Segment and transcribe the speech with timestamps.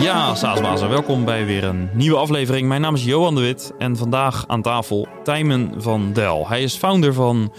[0.00, 2.68] Ja, Saasbazen, welkom bij weer een nieuwe aflevering.
[2.68, 6.48] Mijn naam is Johan de Wit en vandaag aan tafel Tijmen van Del.
[6.48, 7.52] Hij is founder van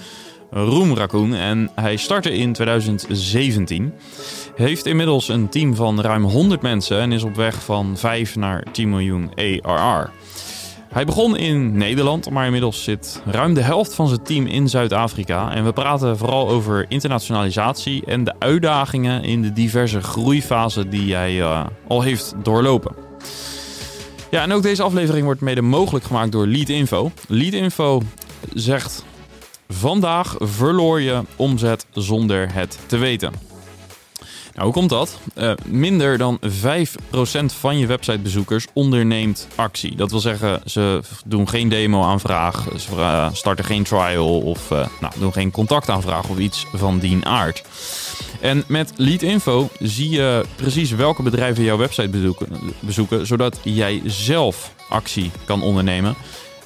[0.49, 3.93] Room Raccoon en hij startte in 2017.
[4.55, 8.63] Heeft inmiddels een team van ruim 100 mensen en is op weg van 5 naar
[8.71, 9.31] 10 miljoen
[9.61, 10.11] ARR.
[10.89, 15.51] Hij begon in Nederland, maar inmiddels zit ruim de helft van zijn team in Zuid-Afrika.
[15.53, 21.35] En we praten vooral over internationalisatie en de uitdagingen in de diverse groeifasen die hij
[21.35, 22.95] uh, al heeft doorlopen.
[24.31, 27.11] Ja, en ook deze aflevering wordt mede mogelijk gemaakt door Leadinfo.
[27.27, 28.01] Leadinfo
[28.53, 29.05] zegt:
[29.67, 33.48] Vandaag verloor je omzet zonder het te weten.
[34.53, 35.19] Nou, hoe komt dat?
[35.37, 36.45] Uh, minder dan 5%
[37.45, 39.95] van je websitebezoekers onderneemt actie.
[39.95, 45.13] Dat wil zeggen, ze doen geen demo-aanvraag, ze uh, starten geen trial of uh, nou,
[45.19, 47.63] doen geen contactaanvraag of iets van die aard.
[48.41, 52.33] En met Leadinfo zie je precies welke bedrijven jouw website
[52.79, 56.15] bezoeken zodat jij zelf actie kan ondernemen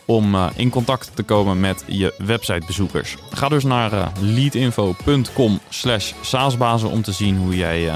[0.06, 3.16] om uh, in contact te komen met je websitebezoekers.
[3.32, 7.96] Ga dus naar uh, leadinfo.com slash saasbazen om te zien hoe jij uh,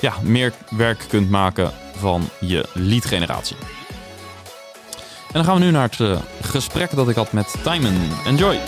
[0.00, 3.56] ja, meer werk kunt maken van je leadgeneratie.
[5.26, 8.10] En dan gaan we nu naar het gesprek dat ik had met Timon.
[8.26, 8.58] Enjoy!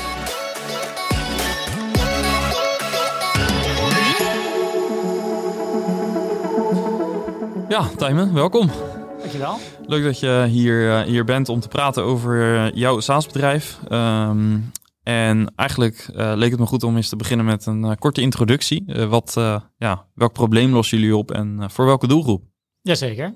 [7.68, 8.70] Ja, Timon, welkom.
[9.28, 9.58] Dankjewel.
[9.86, 13.78] Leuk dat je hier, hier bent om te praten over jouw SaaS-bedrijf.
[13.90, 14.70] Um,
[15.02, 18.20] en eigenlijk uh, leek het me goed om eens te beginnen met een uh, korte
[18.20, 18.84] introductie.
[18.86, 19.34] Uh, wat,
[19.76, 22.42] ja, welk probleem lossen jullie op en voor welke doelgroep?
[22.82, 23.34] Jazeker.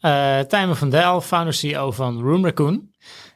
[0.00, 2.90] Uh, Tijmen van Dijl, founder CEO van Room Raccoon.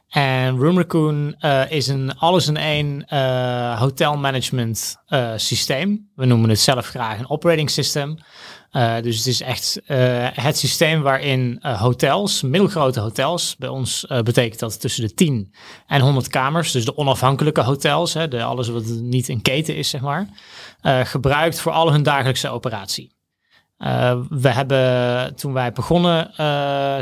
[0.07, 1.35] En Room Raccoon
[1.69, 3.05] is een alles-in-één
[3.77, 4.95] hotelmanagement
[5.35, 6.09] systeem.
[6.15, 8.17] We noemen het zelf graag een operating system.
[8.71, 14.05] Uh, dus het is echt uh, het systeem waarin uh, hotels, middelgrote hotels, bij ons
[14.23, 15.53] betekent dat tussen de 10
[15.87, 19.89] en 100 kamers, dus de onafhankelijke hotels, hè, de, alles wat niet een keten is,
[19.89, 20.27] zeg maar,
[21.05, 23.15] gebruikt voor al hun dagelijkse operatie.
[24.29, 26.33] we hebben toen wij begonnen,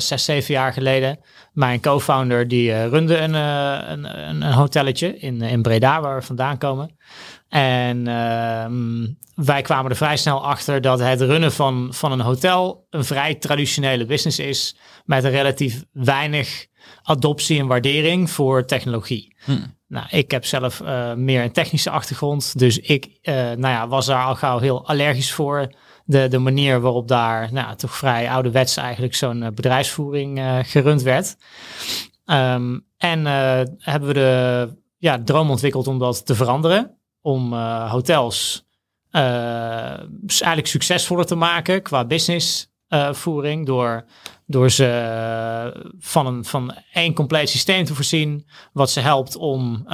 [0.01, 1.19] zes, zeven jaar geleden,
[1.53, 6.57] mijn co-founder die runde een, een, een, een hotelletje in, in Breda, waar we vandaan
[6.57, 6.95] komen.
[7.55, 8.65] En uh,
[9.45, 13.35] wij kwamen er vrij snel achter dat het runnen van, van een hotel een vrij
[13.35, 14.77] traditionele business is.
[15.05, 16.67] Met een relatief weinig
[17.03, 19.35] adoptie en waardering voor technologie.
[19.43, 19.51] Hm.
[19.87, 22.59] Nou, ik heb zelf uh, meer een technische achtergrond.
[22.59, 25.73] Dus ik uh, nou ja, was daar al gauw heel allergisch voor.
[26.05, 31.35] De, de manier waarop daar nou, toch vrij ouderwets eigenlijk zo'n uh, bedrijfsvoering gerund werd.
[32.25, 33.25] Um, en
[33.77, 38.65] hebben we de ja, droom ontwikkeld om dat te veranderen om uh, hotels
[39.11, 43.59] uh, eigenlijk succesvoller te maken qua businessvoering.
[43.59, 44.05] Uh, door,
[44.45, 48.47] door ze van, een, van één compleet systeem te voorzien.
[48.73, 49.85] Wat ze helpt om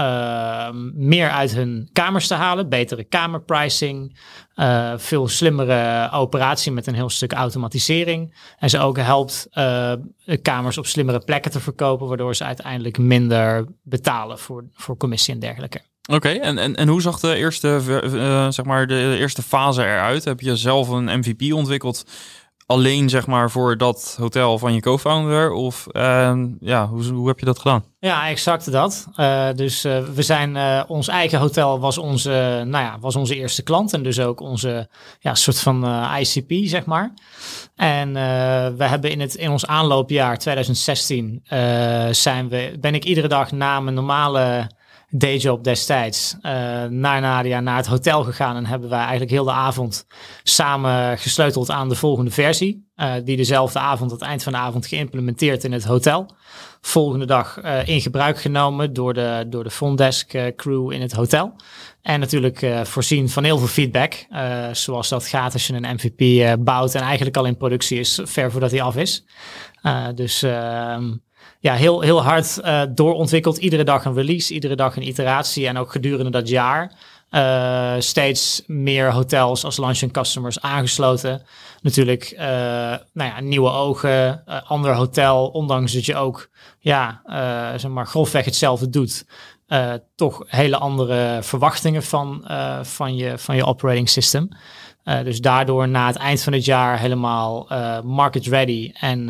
[0.94, 2.70] meer uit hun kamers te halen.
[2.70, 4.18] Betere kamerpricing.
[4.96, 8.36] veel slimmere operatie met een heel stuk automatisering.
[8.58, 9.48] En ze ook helpt
[10.42, 12.08] kamers op slimmere plekken te verkopen.
[12.08, 15.82] Waardoor ze uiteindelijk minder betalen voor, voor commissie en dergelijke.
[16.10, 20.24] Oké, en, en, en hoe zag de eerste, uh, zeg maar de eerste fase eruit?
[20.24, 22.06] Heb je zelf een MVP ontwikkeld
[22.66, 25.52] alleen zeg maar voor dat hotel van je co-founder?
[25.52, 27.84] Of uh, ja, hoe, hoe heb je dat gedaan?
[28.00, 29.08] Ja, exact dat.
[29.18, 30.58] Uh, dus uh, we zijn,
[30.88, 34.90] ons eigen hotel was onze, nou ja, was onze eerste klant en dus ook onze
[35.20, 37.14] ja, soort van ICP, zeg maar.
[37.76, 38.14] En
[38.78, 41.42] we hebben in, het, in ons aanloopjaar 2016
[42.12, 44.70] zijn we, ben ik iedere dag na mijn normale
[45.12, 46.42] dayjob destijds uh,
[46.84, 48.56] naar Nadia, naar het hotel gegaan.
[48.56, 50.06] En hebben wij eigenlijk heel de avond
[50.44, 52.90] samen gesleuteld aan de volgende versie.
[52.96, 56.30] Uh, die dezelfde avond, het eind van de avond, geïmplementeerd in het hotel.
[56.82, 61.56] Volgende dag uh, in gebruik genomen door de, door de frontdesk crew in het hotel.
[62.02, 64.26] En natuurlijk voorzien van heel veel feedback.
[64.72, 68.52] zoals dat gaat als je een MVP bouwt en eigenlijk al in productie is, ver
[68.52, 69.26] voordat hij af is.
[70.16, 71.12] dus ehm,
[71.62, 73.58] ja, heel, heel hard uh, doorontwikkeld.
[73.58, 75.68] Iedere dag een release, iedere dag een iteratie.
[75.68, 76.92] En ook gedurende dat jaar
[77.32, 81.42] uh, steeds meer hotels als launching customers aangesloten.
[81.82, 82.40] Natuurlijk, uh,
[83.14, 85.48] nou ja, nieuwe ogen, ander hotel.
[85.48, 86.50] Ondanks dat je ook,
[86.80, 87.22] ja,
[87.78, 89.26] zeg maar, grofweg hetzelfde doet.
[90.16, 92.46] toch hele andere verwachtingen van,
[92.82, 94.50] van, je, van je operating system.
[95.04, 97.68] dus daardoor na het eind van het jaar helemaal
[98.04, 99.30] market ready en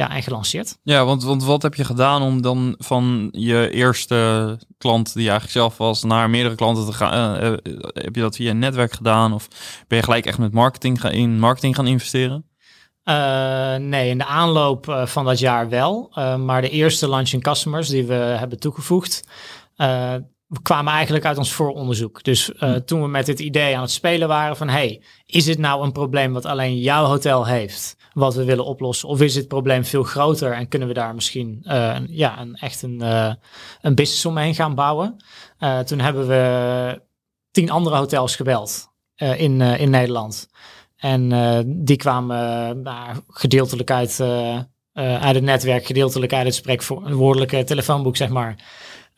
[0.00, 0.78] ja, en gelanceerd.
[0.82, 5.52] Ja, want, want wat heb je gedaan om dan van je eerste klant, die eigenlijk
[5.52, 7.44] zelf was, naar meerdere klanten te gaan?
[7.44, 7.52] Uh,
[7.92, 9.32] heb je dat via een netwerk gedaan?
[9.32, 9.48] Of
[9.88, 12.44] ben je gelijk echt met marketing gaan, in marketing gaan investeren?
[13.04, 16.12] Uh, nee, in de aanloop van dat jaar wel.
[16.14, 19.24] Uh, maar de eerste launching customers die we hebben toegevoegd,
[20.50, 22.22] we kwamen eigenlijk uit ons vooronderzoek.
[22.22, 24.68] Dus uh, toen we met dit idee aan het spelen waren van...
[24.68, 27.96] hey, is dit nou een probleem wat alleen jouw hotel heeft...
[28.12, 29.08] wat we willen oplossen?
[29.08, 32.54] Of is dit probleem veel groter en kunnen we daar misschien uh, een, ja, een,
[32.54, 33.32] echt een, uh,
[33.80, 35.16] een business omheen gaan bouwen?
[35.84, 37.02] toen hebben we
[37.50, 40.48] tien andere hotels gebeld in, in Nederland.
[40.96, 41.28] En
[41.84, 44.20] die kwamen gedeeltelijk uit,
[44.94, 45.86] uit het netwerk...
[45.86, 48.56] gedeeltelijk uit het spreekwoordelijke telefoonboek, zeg maar...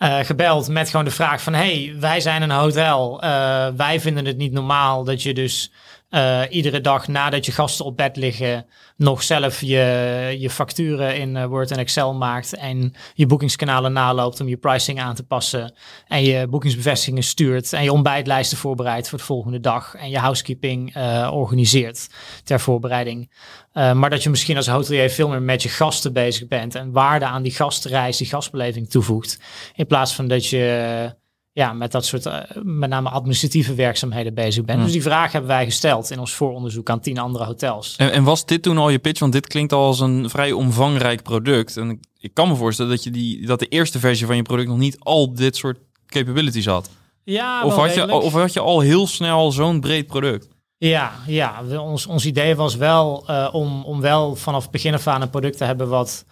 [0.03, 1.55] Uh, gebeld met gewoon de vraag van...
[1.55, 3.25] hey, wij zijn een hotel.
[3.25, 5.71] Uh, wij vinden het niet normaal dat je dus
[6.13, 8.67] uh, iedere dag nadat je gasten op bed liggen...
[8.97, 12.55] nog zelf je, je facturen in Word en Excel maakt...
[12.55, 15.75] en je boekingskanalen naloopt om je pricing aan te passen...
[16.07, 17.73] en je boekingsbevestigingen stuurt...
[17.73, 19.95] en je ontbijtlijsten voorbereidt voor de volgende dag...
[19.95, 20.97] en je housekeeping
[21.31, 22.09] organiseert
[22.45, 23.31] ter voorbereiding.
[23.73, 27.25] Maar dat je misschien als hotelier veel meer met je gasten bezig bent en waarde
[27.25, 29.39] aan die gastreis, die gastbeleving toevoegt.
[29.75, 31.21] In plaats van dat je
[31.53, 34.83] ja, met dat soort, uh, met name administratieve werkzaamheden bezig bent.
[34.83, 37.95] Dus die vraag hebben wij gesteld in ons vooronderzoek aan tien andere hotels.
[37.97, 39.21] En, en, was dit toen al je pitch?
[39.21, 41.77] Want dit klinkt al als een vrij omvangrijk product.
[41.77, 44.43] En ik, ik kan me voorstellen dat, je die, dat de eerste versie van je
[44.43, 46.91] product nog niet al dit soort capabilities had.
[47.25, 50.49] Ja, of, had je, of had je al heel snel zo'n breed product?
[50.79, 51.63] Ja, ja.
[51.79, 55.31] Ons, ons idee was wel uh, om, om wel vanaf het begin af aan een
[55.31, 56.25] product te hebben wat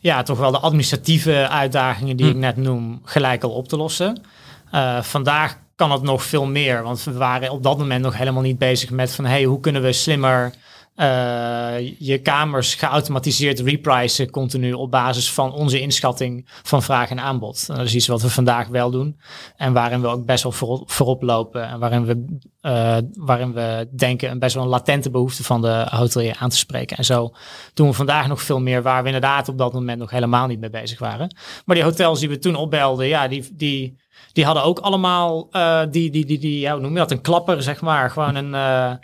[0.00, 2.32] ja, toch wel de administratieve uitdagingen die hm.
[2.32, 4.22] ik net noem gelijk al op te lossen.
[4.74, 8.42] Uh, vandaag kan het nog veel meer, want we waren op dat moment nog helemaal
[8.42, 10.54] niet bezig met van hey, hoe kunnen we slimmer
[10.96, 17.66] uh, je kamers geautomatiseerd repricen continu op basis van onze inschatting van vraag en aanbod.
[17.66, 19.20] dat is iets wat we vandaag wel doen
[19.56, 23.88] en waarin we ook best wel voorop, voorop lopen en waarin we, uh, waarin we
[23.96, 26.96] denken een best wel een latente behoefte van de hotelier aan te spreken.
[26.96, 27.34] En zo
[27.74, 30.60] doen we vandaag nog veel meer waar we inderdaad op dat moment nog helemaal niet
[30.60, 31.36] mee bezig waren.
[31.64, 34.00] Maar die hotels die we toen opbelden, ja, die, die,
[34.32, 37.20] die hadden ook allemaal uh, die, die, die, die, ja, hoe noem je dat, een
[37.20, 38.98] klapper zeg maar, gewoon een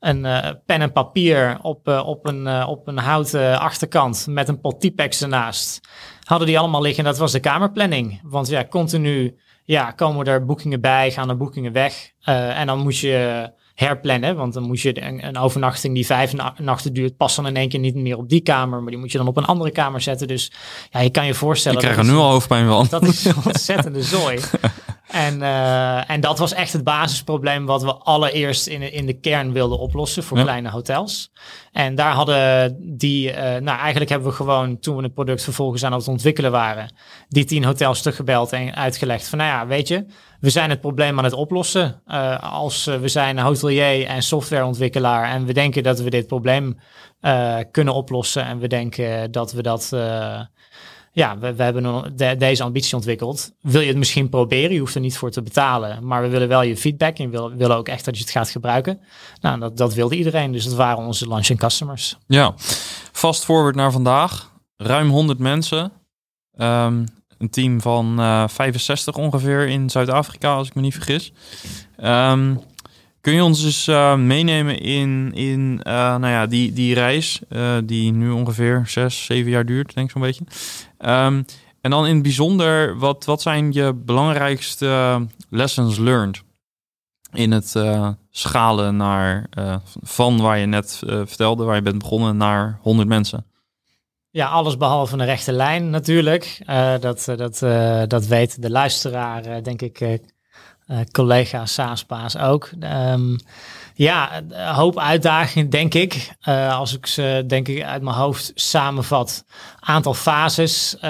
[0.00, 4.80] een uh, pen en papier op, op, een, op een houten achterkant met een pot
[4.80, 5.88] Tipex ernaast.
[6.24, 7.04] Hadden die allemaal liggen.
[7.04, 8.20] Dat was de kamerplanning.
[8.22, 12.10] Want ja, continu ja, komen er boekingen bij, gaan er boekingen weg.
[12.24, 14.36] en dan moet je herplannen.
[14.36, 17.68] Want dan moet je een, een, overnachting die vijf nachten duurt, past dan in één
[17.68, 18.82] keer niet meer op die kamer.
[18.82, 20.28] Maar die moet je dan op een andere kamer zetten.
[20.28, 20.52] Dus
[20.90, 21.78] ja, je kan je voorstellen.
[21.78, 22.86] Ik krijg er nu al hoofdpijn van.
[22.90, 24.38] Dat is een ontzettende zooi.
[25.14, 29.52] En, uh, en dat was echt het basisprobleem wat we allereerst in, in de kern
[29.52, 31.30] wilden oplossen voor kleine hotels.
[31.72, 35.84] En daar hadden die, uh, nou eigenlijk hebben we gewoon toen we het product vervolgens
[35.84, 36.94] aan het ontwikkelen waren,
[37.28, 40.06] die tien hotels teruggebeld en uitgelegd van nou ja, weet je,
[40.40, 42.02] we zijn het probleem aan het oplossen.
[42.06, 46.78] Uh, als we zijn hotelier en softwareontwikkelaar en we denken dat we dit probleem
[47.70, 49.92] kunnen oplossen en we denken dat we dat
[51.14, 53.52] ja, we, we hebben deze ambitie ontwikkeld.
[53.60, 54.72] Wil je het misschien proberen?
[54.72, 56.06] Je hoeft er niet voor te betalen.
[56.06, 58.50] Maar we willen wel je feedback en we willen ook echt dat je het gaat
[58.50, 59.00] gebruiken.
[59.40, 60.52] Nou, dat, dat wilde iedereen.
[60.52, 62.18] Dus dat waren onze launching customers.
[62.26, 62.54] Ja,
[63.12, 64.52] fast forward naar vandaag.
[64.76, 65.92] Ruim 100 mensen.
[66.58, 67.04] Um,
[67.38, 71.32] een team van uh, eh, 65 ongeveer in Zuid-Afrika, als ik me niet vergis.
[72.04, 72.60] Um,
[73.20, 77.40] Kun je ons dus uh, meenemen in, in uh, nou ja, die, die reis,
[77.84, 80.44] die nu ongeveer zes, zeven jaar duurt, denk ik zo'n beetje.
[81.06, 81.44] Um,
[81.80, 86.42] en dan in het bijzonder, wat, wat zijn je belangrijkste lessons learned
[87.32, 87.74] in het
[88.30, 89.46] schalen naar
[90.02, 93.46] van waar je net vertelde, waar je bent begonnen, naar 100 mensen?
[94.30, 96.62] Ja, alles behalve een rechte lijn natuurlijk.
[97.00, 97.58] dat, dat,
[98.10, 100.20] dat weet de luisteraar, denk ik,
[101.12, 102.70] collega SaaSpaas ook.
[102.80, 103.36] Um,
[103.96, 106.30] ja, een hoop uitdagingen, denk ik.
[106.48, 109.44] Uh, als ik ze, denk ik, uit mijn hoofd samenvat.
[109.80, 111.00] Aantal fases uh,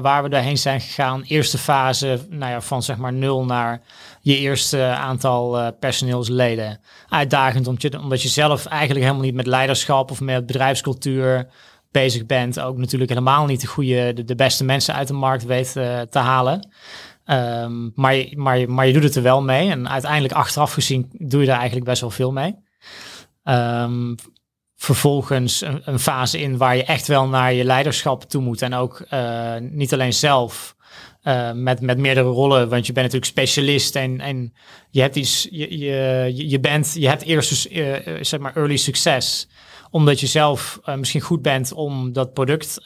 [0.00, 1.22] waar we doorheen zijn gegaan.
[1.22, 3.80] Eerste fase, nou ja, van zeg maar nul naar
[4.20, 6.80] je eerste aantal personeelsleden.
[7.08, 11.48] Uitdagend omdat je, zelf eigenlijk helemaal niet met leiderschap of met bedrijfscultuur
[11.90, 12.60] bezig bent.
[12.60, 15.72] Ook natuurlijk helemaal niet de goede, de, de beste mensen uit de markt weet
[16.10, 16.68] te halen.
[17.26, 18.16] Um, maar,
[18.86, 19.70] je, doet het er wel mee.
[19.70, 22.54] En uiteindelijk achteraf gezien doe je daar eigenlijk best wel veel mee.
[23.44, 24.14] Um,
[24.76, 28.62] vervolgens een, fase in waar je echt wel naar je leiderschap toe moet.
[28.62, 30.76] En ook uh, niet alleen zelf
[31.22, 32.68] uh, met, met meerdere rollen.
[32.68, 34.54] Want je bent natuurlijk specialist en, en
[34.90, 39.48] je hebt iets, je, je, bent, je hebt eerst uh, zeg maar early succes.
[39.90, 42.78] Omdat je zelf misschien goed bent om dat product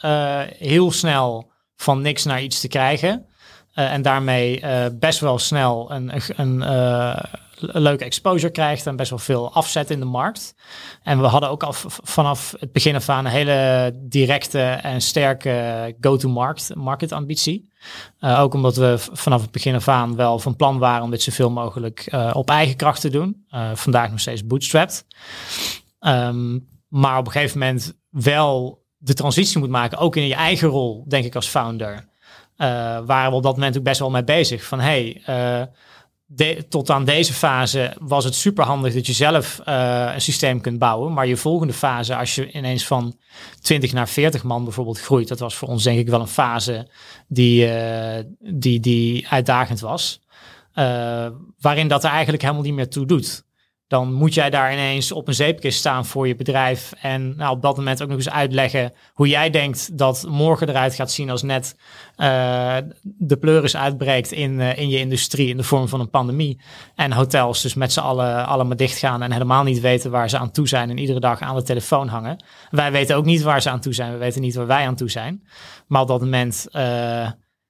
[0.57, 3.28] heel snel van niks naar iets te krijgen.
[3.75, 7.19] Uh, en daarmee uh, best wel snel een, een uh,
[7.59, 10.55] leuke exposure krijgt en best wel veel afzet in de markt.
[11.03, 11.73] En we hadden ook al
[12.03, 17.71] vanaf het begin af aan een hele directe en sterke go-to-market market ambitie.
[18.19, 21.51] Ook omdat we vanaf het begin af aan wel van plan waren om dit zoveel
[21.51, 23.45] mogelijk op eigen kracht te doen.
[23.73, 25.05] Vandaag nog steeds bootstrapped.
[25.99, 30.67] Um, maar op een gegeven moment wel de transitie moet maken, ook in je eigen
[30.67, 32.08] rol, denk ik als founder.
[33.05, 34.63] Waren we op dat moment ook best wel mee bezig.
[34.63, 35.21] Van hey,
[36.25, 40.61] de, tot aan deze fase was het super handig dat je zelf uh, een systeem
[40.61, 41.13] kunt bouwen.
[41.13, 43.17] Maar je volgende fase, als je ineens van
[43.61, 46.87] 20 naar 40 man bijvoorbeeld groeit, dat was voor ons denk ik wel een fase
[47.27, 47.69] die,
[48.39, 50.21] die, die uitdagend was.
[51.59, 53.47] Waarin dat er eigenlijk helemaal niet meer toe doet
[53.89, 56.93] dan moet jij daar ineens op een zeepkist staan voor je bedrijf.
[57.01, 60.95] En nou, op dat moment ook nog eens uitleggen hoe jij denkt dat morgen eruit
[60.95, 61.75] gaat zien als net
[62.17, 66.61] uh, de pleuris uitbreekt in, uh, in je industrie in de vorm van een pandemie.
[66.95, 70.51] En hotels dus met z'n allen allemaal dichtgaan en helemaal niet weten waar ze aan
[70.51, 72.43] toe zijn en iedere dag aan de telefoon hangen.
[72.69, 74.11] Wij weten ook niet waar ze aan toe zijn.
[74.11, 75.47] We weten niet waar wij aan toe zijn.
[75.87, 77.29] Maar op dat moment, uh,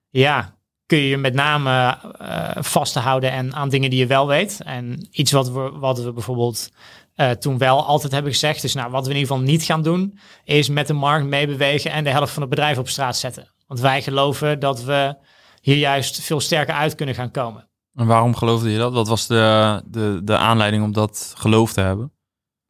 [0.10, 0.59] ja,
[0.89, 4.62] kun je je met name uh, vasthouden en aan dingen die je wel weet.
[4.63, 6.69] En iets wat we, wat we bijvoorbeeld
[7.15, 9.81] uh, toen wel altijd hebben gezegd, is nou wat we in ieder geval niet gaan
[9.81, 13.53] doen, is met de markt meebewegen en de helft van het bedrijf op straat zetten.
[13.67, 15.15] Want wij geloven dat we
[15.62, 17.69] hier juist veel sterker uit kunnen gaan komen.
[17.93, 18.93] En waarom geloofde je dat?
[18.93, 22.12] Wat was de, de, de aanleiding om dat geloof te hebben?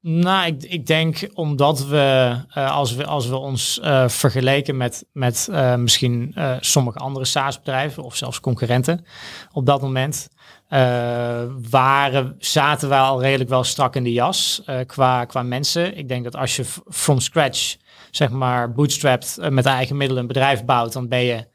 [0.01, 5.05] Nou, ik, ik denk omdat we, uh, als we, als we ons uh, vergeleken met,
[5.13, 9.05] met uh, misschien sommige andere SaaS-bedrijven of zelfs concurrenten
[9.51, 10.29] op dat moment,
[11.69, 15.97] waren, zaten we al redelijk wel strak in de jas qua, qua mensen.
[15.97, 17.75] Ik denk dat als je from scratch,
[18.11, 21.47] zeg maar, bootstrapped met eigen middelen een bedrijf bouwt, dan ben je,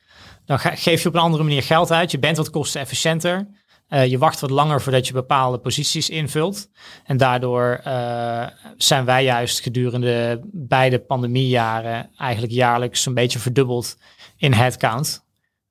[0.45, 2.11] dan geef je op een andere manier geld uit.
[2.11, 3.49] Je bent wat kostenefficiënter.
[3.95, 6.69] Uh, je wacht wat langer voordat je bepaalde posities invult.
[7.05, 8.47] En daardoor uh,
[8.77, 13.97] zijn wij juist gedurende beide pandemiejaren eigenlijk jaarlijks een beetje verdubbeld
[14.37, 15.25] in headcount.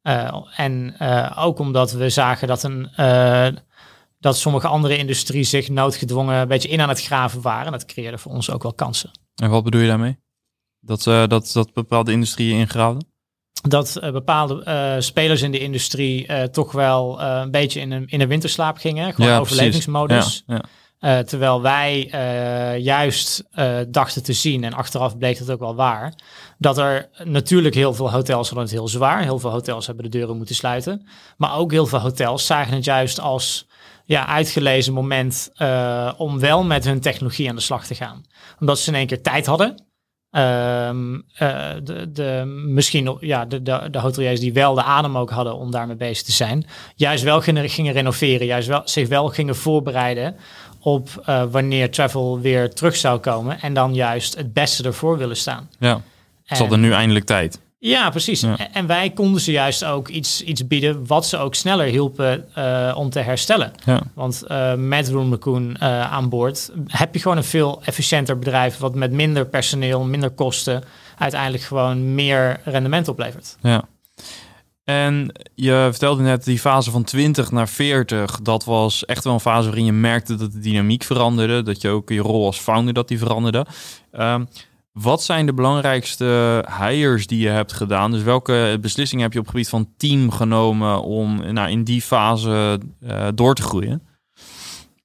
[0.04, 0.96] Uh, en
[1.36, 2.90] ook omdat we zagen dat, een,
[4.20, 7.72] dat sommige andere industrieën zich noodgedwongen een beetje in aan het graven waren.
[7.72, 9.12] Dat creëerde voor ons ook wel kansen.
[9.36, 10.18] En wat bedoel je daarmee?
[10.80, 13.13] Dat, dat, dat bepaalde industrieën ingraven?
[13.68, 18.06] Dat uh, bepaalde uh, spelers in de industrie uh, toch wel een beetje in een,
[18.08, 19.14] in een winterslaap gingen.
[19.14, 20.44] Gewoon ja, overlevingsmodus.
[20.48, 20.62] Ja,
[21.00, 21.24] ja.
[21.24, 22.08] terwijl wij
[22.80, 23.44] juist
[23.88, 26.14] dachten te zien, en achteraf bleek dat ook wel waar,
[26.58, 29.22] dat er natuurlijk heel veel hotels hadden het heel zwaar.
[29.22, 31.08] Heel veel hotels hebben de deuren moeten sluiten.
[31.38, 33.68] Maar ook heel veel hotels zagen het juist als
[34.06, 35.52] ja, uitgelezen moment
[36.18, 38.24] om wel met hun technologie aan de slag te gaan.
[38.60, 39.92] Omdat ze in één keer tijd hadden.
[40.36, 45.30] Um, uh, de, de, misschien ja, de, de, de hoteliers die wel de adem ook
[45.30, 49.28] hadden om daarmee bezig te zijn, juist wel gingen, gingen renoveren, juist wel, zich wel
[49.28, 50.36] gingen voorbereiden
[50.80, 55.38] op uh, wanneer travel weer terug zou komen en dan juist het beste ervoor willen
[55.38, 55.70] staan.
[55.80, 56.02] Ja,
[56.46, 57.60] het is er nu eindelijk tijd.
[57.86, 58.46] Ja, precies.
[58.72, 62.94] En wij konden ze juist ook iets, iets bieden wat ze ook sneller hielpen uh,
[62.96, 63.72] om te herstellen.
[63.86, 64.02] Ja.
[64.14, 68.78] Want uh, met Room Raccoon uh, aan boord heb je gewoon een veel efficiënter bedrijf
[68.78, 70.84] wat met minder personeel, minder kosten
[71.18, 73.58] uiteindelijk gewoon meer rendement oplevert.
[73.62, 73.84] Ja.
[74.84, 79.40] En je vertelde net die fase van 20 naar 40, dat was echt wel een
[79.40, 82.94] fase waarin je merkte dat de dynamiek veranderde, dat je ook je rol als founder
[82.94, 83.66] dat die veranderde.
[84.12, 84.48] Um,
[84.94, 88.12] wat zijn de belangrijkste hires die je hebt gedaan?
[88.12, 92.02] Dus welke beslissingen heb je op het gebied van team genomen om nou, in die
[92.02, 94.02] fase uh, door te groeien?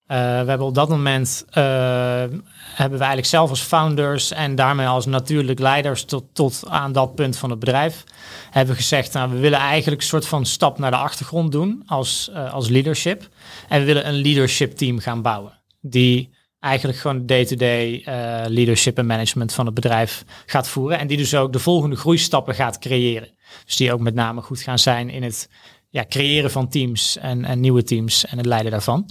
[0.06, 4.86] Uh, we hebben op dat moment uh, hebben we eigenlijk zelf als founders en daarmee
[4.86, 8.04] als natuurlijk leiders tot, tot aan dat punt van het bedrijf
[8.50, 12.30] hebben gezegd, nou, we willen eigenlijk een soort van stap naar de achtergrond doen als,
[12.50, 13.28] als leadership.
[13.68, 15.52] En we willen een leadership team gaan bouwen.
[15.80, 16.30] Die
[16.60, 18.04] eigenlijk gewoon day-to-day uh,
[18.46, 20.98] leadership en management van het bedrijf gaat voeren.
[20.98, 23.28] En die dus ook de volgende groeistappen gaat creëren.
[23.64, 25.48] Dus die ook met name goed gaan zijn in het
[25.90, 29.10] ja, creëren van teams en, en nieuwe teams en het leiden daarvan.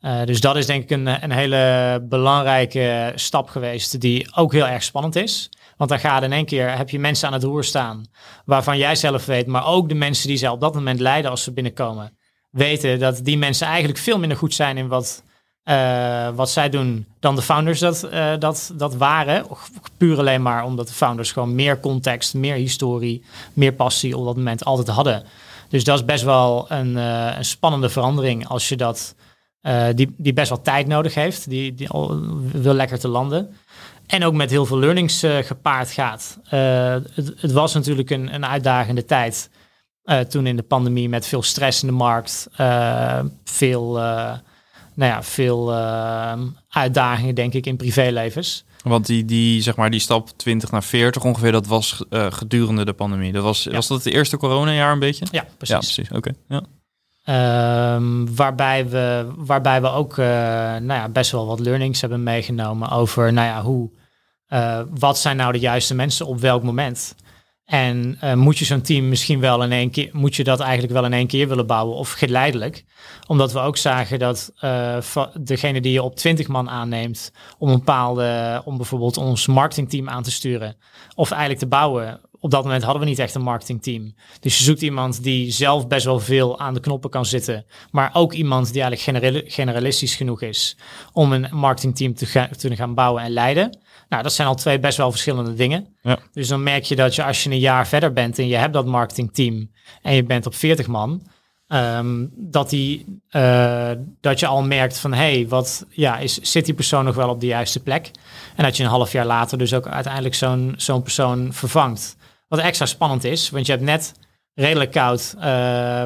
[0.00, 4.66] Uh, dus dat is denk ik een, een hele belangrijke stap geweest die ook heel
[4.66, 5.50] erg spannend is.
[5.76, 8.06] Want dan gaat in één keer, heb je mensen aan het roer staan
[8.44, 11.42] waarvan jij zelf weet, maar ook de mensen die zij op dat moment leiden als
[11.42, 12.18] ze binnenkomen,
[12.50, 15.22] weten dat die mensen eigenlijk veel minder goed zijn in wat
[15.68, 19.46] uh, wat zij doen dan de founders dat, uh, dat, dat waren.
[19.96, 24.36] Puur alleen maar omdat de founders gewoon meer context, meer historie, meer passie op dat
[24.36, 25.24] moment altijd hadden.
[25.68, 29.14] Dus dat is best wel een, uh, een spannende verandering als je dat,
[29.94, 31.88] die, die best wel tijd nodig heeft, die, die
[32.52, 33.56] wil lekker te landen.
[34.06, 36.38] En ook met heel veel learnings gepaard gaat.
[36.48, 39.50] Het, het, was natuurlijk een, een uitdagende tijd.
[40.28, 42.48] toen in de pandemie met veel stress in de markt,
[43.44, 43.98] veel
[44.98, 48.64] nou ja, veel ehm, uitdagingen, denk ik, in privélevens.
[48.82, 52.84] Want die, die, zeg maar, die stap 20 naar 40 ongeveer, dat was uh, gedurende
[52.84, 53.32] de pandemie.
[53.32, 55.26] Dat was, was dat het eerste coronajaar een beetje?
[55.30, 55.96] Ja, precies.
[55.96, 56.10] Ja, precies.
[56.10, 56.32] Oké.
[56.48, 56.62] Ja.
[57.94, 62.90] Um, waarbij, we, waarbij we ook uh, nou ja, best wel wat learnings hebben meegenomen
[62.90, 63.90] over nou ja, hoe,
[64.48, 67.14] uh, wat zijn nou de juiste mensen op welk moment.
[67.68, 70.92] En uh, moet je zo'n team misschien wel in één keer, moet je dat eigenlijk
[70.92, 72.84] wel in één keer willen bouwen of geleidelijk?
[73.26, 74.96] Omdat we ook zagen dat uh,
[75.40, 80.22] degene die je op 20 man aanneemt om een bepaalde, om bijvoorbeeld ons marketingteam aan
[80.22, 80.76] te sturen
[81.14, 82.20] of eigenlijk te bouwen.
[82.40, 84.14] Op dat moment hadden we niet echt een marketingteam.
[84.40, 88.10] Dus je zoekt iemand die zelf best wel veel aan de knoppen kan zitten, maar
[88.12, 90.76] ook iemand die eigenlijk generalistisch genoeg is
[91.12, 93.78] om een marketingteam te, ga te gaan bouwen en leiden.
[94.08, 95.96] Nou, dat zijn al twee best wel verschillende dingen.
[96.02, 96.18] Ja.
[96.32, 98.72] Dus dan merk je dat je als je een jaar verder bent en je hebt
[98.72, 99.70] dat marketingteam
[100.02, 101.22] en je bent op 40 man,
[101.68, 106.64] um, dat, die, uh, dat je al merkt van hé, hey, wat ja, is, zit
[106.64, 108.10] die persoon nog wel op de juiste plek?
[108.56, 112.16] En dat je een half jaar later dus ook uiteindelijk zo'n zo'n persoon vervangt.
[112.48, 114.14] Wat extra spannend is, want je hebt net
[114.54, 116.04] redelijk koud uh,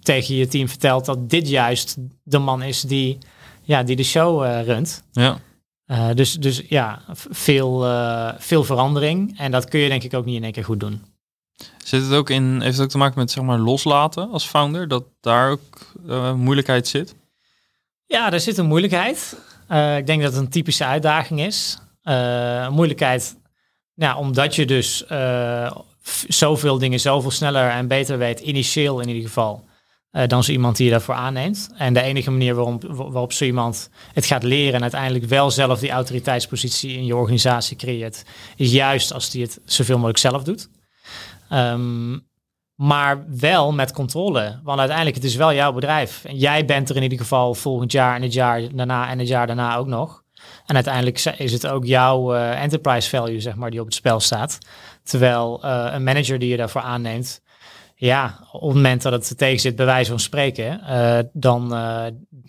[0.00, 3.18] tegen je team verteld dat dit juist de man is die,
[3.62, 5.04] ja, die de show uh, runt.
[5.12, 5.38] Ja.
[5.90, 9.38] Uh, dus, dus ja, veel, uh, veel verandering.
[9.38, 11.04] En dat kun je denk ik ook niet in één keer goed doen.
[11.84, 14.88] Zit het ook in, heeft het ook te maken met zeg maar loslaten als founder?
[14.88, 15.60] Dat daar ook
[16.06, 17.14] uh, moeilijkheid zit?
[18.06, 19.36] Ja, er zit een moeilijkheid.
[19.96, 21.78] ik denk dat het een typische uitdaging is.
[22.70, 23.36] moeilijkheid,
[23.94, 25.04] ja, omdat je dus
[26.28, 29.68] zoveel dingen zoveel sneller en beter weet, initieel in ieder geval.
[30.12, 31.70] Uh, dan zo iemand die je daarvoor aanneemt.
[31.76, 35.78] En de enige manier waarom, waarop zo iemand het gaat leren en uiteindelijk wel zelf
[35.78, 38.24] die autoriteitspositie in je organisatie creëert,
[38.56, 40.68] is juist als die het zoveel mogelijk zelf doet.
[41.52, 42.28] Um,
[42.74, 44.60] maar wel met controle.
[44.62, 46.24] Want uiteindelijk het is wel jouw bedrijf.
[46.24, 49.28] En jij bent er in ieder geval volgend jaar en het jaar daarna en het
[49.28, 50.22] jaar daarna ook nog.
[50.66, 54.20] En uiteindelijk is het ook jouw uh, enterprise value, zeg maar, die op het spel
[54.20, 54.58] staat.
[55.02, 57.40] Terwijl uh, een manager die je daarvoor aanneemt,
[58.00, 62.06] ja, op het moment dat het tegen zit, bij wijze van spreken, uh, dan uh,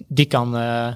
[0.07, 0.55] die kan.
[0.55, 0.93] Uh,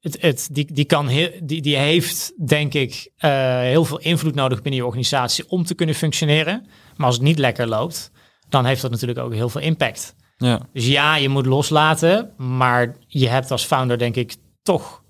[0.00, 4.62] het, het, die, die, kan heel, die, die heeft, denk ik, heel veel invloed nodig
[4.62, 6.66] binnen je organisatie om te kunnen functioneren.
[6.96, 8.10] Maar als het niet lekker loopt,
[8.48, 10.14] dan heeft dat natuurlijk ook heel veel impact.
[10.36, 10.60] Ja.
[10.72, 15.02] Dus ja, je moet loslaten, maar je hebt als founder, denk ik, toch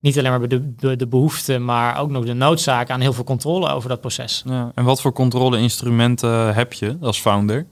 [0.00, 3.24] niet alleen maar de, de, de, behoefte, maar ook nog de noodzaak aan heel veel
[3.24, 4.42] controle over dat proces.
[4.46, 7.66] Ja, en wat voor controle-instrumenten heb je als founder?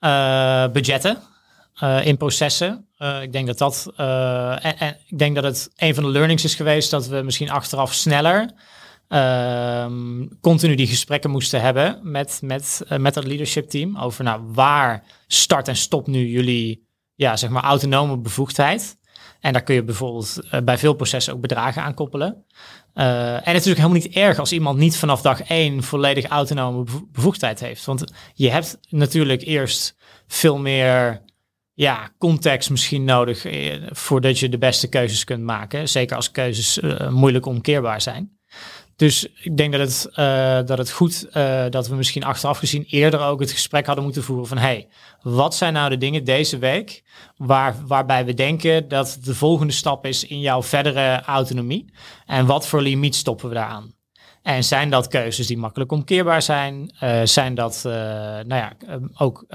[0.00, 1.18] Uh, budgetten
[1.82, 2.86] uh, in processen.
[2.98, 3.92] Uh, ik denk dat dat.
[3.96, 7.50] En, en, ik denk dat het een van de learnings is geweest dat we misschien
[7.50, 8.50] achteraf sneller.
[9.08, 15.04] Ehm, continu die gesprekken moesten hebben met, met, met dat leadership team over nou, waar
[15.26, 18.96] start en stop nu jullie ja, zeg maar autonome bevoegdheid.
[19.44, 22.44] En daar kun je bijvoorbeeld uh, bij veel processen ook bedragen aan koppelen.
[22.94, 26.26] Uh, en het is ook helemaal niet erg als iemand niet vanaf dag één volledig
[26.26, 27.84] autonome bevoegdheid heeft.
[27.84, 28.04] Want
[28.34, 31.22] je hebt natuurlijk eerst veel meer
[31.72, 35.88] ja, context misschien nodig eh, voordat je de beste keuzes kunt maken.
[35.88, 38.38] Zeker als keuzes moeilijk omkeerbaar zijn.
[38.96, 42.84] Dus ik denk dat het, uh, dat het goed uh, dat we misschien achteraf gezien
[42.88, 44.88] eerder ook het gesprek hadden moeten voeren van hey,
[45.22, 47.02] wat zijn nou de dingen deze week
[47.36, 51.92] waar, waarbij we denken dat de volgende stap is in jouw verdere autonomie
[52.26, 53.92] en wat voor limiet stoppen we daaraan?
[54.42, 56.96] En zijn dat keuzes die makkelijk omkeerbaar zijn?
[57.02, 58.72] Uh, zijn dat nou ja,
[59.14, 59.46] ook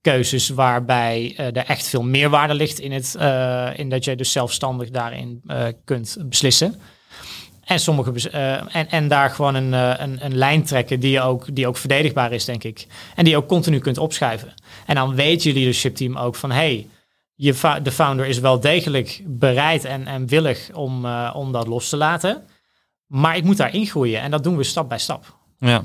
[0.00, 3.14] keuzes waarbij er echt veel meerwaarde ligt in, het,
[3.78, 5.42] in dat jij dus zelfstandig daarin
[5.84, 6.80] kunt beslissen?
[7.68, 11.54] En, sommige, uh, en, en daar gewoon een, uh, een, een lijn trekken die ook,
[11.54, 12.86] die ook verdedigbaar is, denk ik.
[13.14, 14.54] En die je ook continu kunt opschuiven.
[14.86, 16.86] En dan weet je leadership team ook van hey,
[17.34, 21.88] je de founder is wel degelijk bereid en, en willig om, uh, om dat los
[21.88, 22.42] te laten.
[23.06, 25.36] Maar ik moet daar ingroeien en dat doen we stap bij stap.
[25.58, 25.84] Ja.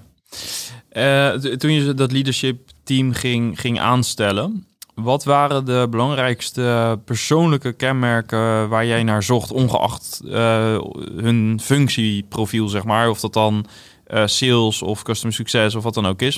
[1.58, 8.86] toen je dat leadership team ging, ging aanstellen, wat waren de belangrijkste persoonlijke kenmerken waar
[8.86, 10.34] jij naar zocht, ongeacht uh,
[11.16, 13.10] hun functieprofiel, zeg maar?
[13.10, 13.66] Of dat dan
[14.08, 16.38] uh, sales of customer succes of wat dan ook is.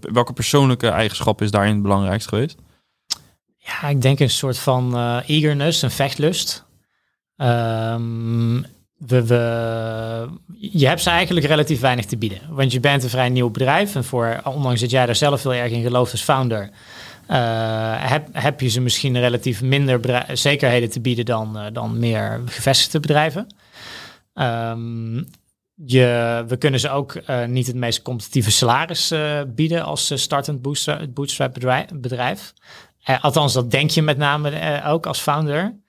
[0.00, 2.56] Welke persoonlijke eigenschap is daarin het belangrijkst geweest?
[3.56, 6.64] Ja, ik denk een soort van eagerness, een vechtlust.
[9.06, 10.28] We,
[10.58, 12.40] je hebt ze eigenlijk relatief weinig te bieden.
[12.50, 13.94] Want je bent een vrij nieuw bedrijf.
[13.94, 16.70] En voor, ondanks dat jij daar zelf heel erg in gelooft als founder,
[17.26, 23.00] heb, heb je ze misschien relatief minder zekerheden te bieden dan, uh, dan meer gevestigde
[23.00, 23.46] bedrijven.
[24.34, 25.26] Um,
[25.74, 29.14] je, we kunnen ze ook uh, niet het meest competitieve salaris
[29.46, 30.62] bieden als startend
[31.14, 31.54] bootstrap
[31.94, 32.52] bedrijf.
[33.10, 35.80] Uh, althans, dat denk je met name uh, ook als founder.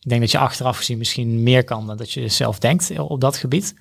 [0.00, 3.20] Ik denk dat je achteraf gezien misschien meer kan dan dat je zelf denkt op
[3.20, 3.74] dat gebied.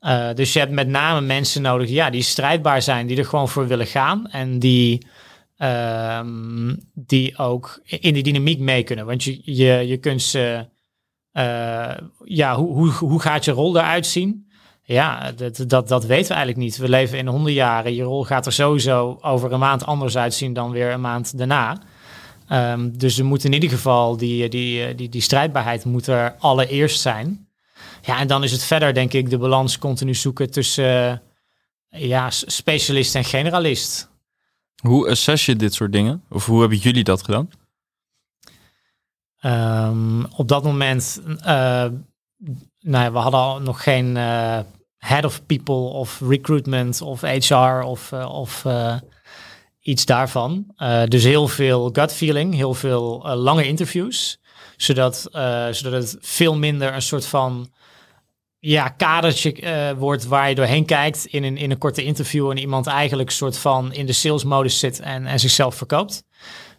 [0.00, 3.48] Uh, dus je hebt met name mensen nodig ja, die strijdbaar zijn, die er gewoon
[3.48, 5.06] voor willen gaan en die,
[5.58, 6.20] uh,
[6.94, 9.06] die ook in die dynamiek mee kunnen.
[9.06, 10.66] Want je, je, je kunt ze,
[11.32, 11.94] uh,
[12.24, 14.46] ja, hoe, hoe, hoe gaat je rol eruit zien?
[14.82, 16.76] Ja, dat, dat, dat weten we eigenlijk niet.
[16.76, 17.94] We leven in honderd jaren.
[17.94, 21.82] Je rol gaat er sowieso over een maand anders uitzien dan weer een maand daarna.
[22.52, 27.00] Um, dus er moet in ieder geval die, die, die, die strijdbaarheid moet er allereerst
[27.00, 27.48] zijn.
[28.02, 31.22] Ja, en dan is het verder, denk ik, de balans continu zoeken tussen
[31.88, 34.10] ja, specialist en generalist.
[34.82, 36.22] Hoe assess je dit soort dingen?
[36.30, 37.50] Of hoe hebben jullie dat gedaan?
[39.42, 41.36] Um, op dat moment, uh,
[42.80, 44.58] nou ja, we hadden al nog geen uh,
[44.96, 48.66] head of people of recruitment of HR of, of
[49.80, 50.74] iets daarvan.
[51.08, 54.38] dus heel veel gut feeling, heel veel lange interviews,
[54.76, 55.28] zodat,
[55.70, 57.70] zodat het veel minder een soort van
[58.60, 62.58] ja, kadertje uh, wordt waar je doorheen kijkt in een, in een korte interview en
[62.58, 66.24] iemand eigenlijk soort van in de salesmodus zit en, en zichzelf verkoopt.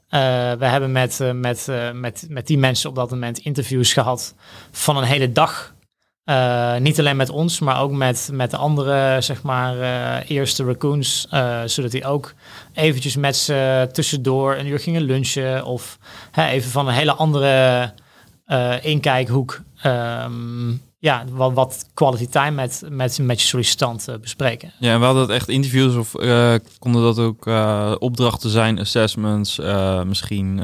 [0.10, 0.20] Uh,
[0.52, 4.36] we hebben met, uh, met, met, met die mensen op dat moment interviews gehad
[4.72, 5.74] van een hele dag.
[6.80, 9.76] niet alleen met ons, maar ook met, met de andere, zeg maar,
[10.22, 11.28] eerste raccoons.
[11.66, 12.34] zodat die ook
[12.74, 15.66] eventjes met ze tussendoor een uur gingen lunchen.
[15.66, 15.98] Of
[16.36, 17.94] even van een hele andere
[18.82, 19.62] inkijkhoek.
[19.86, 24.74] Um, ja, wat, wat quality time met, met, met je sollicitant uh, bespreken.
[24.80, 28.80] Ja, en we hadden het echt interviews of uh, konden dat ook uh, opdrachten zijn,
[28.80, 29.60] assessments,
[30.06, 30.62] misschien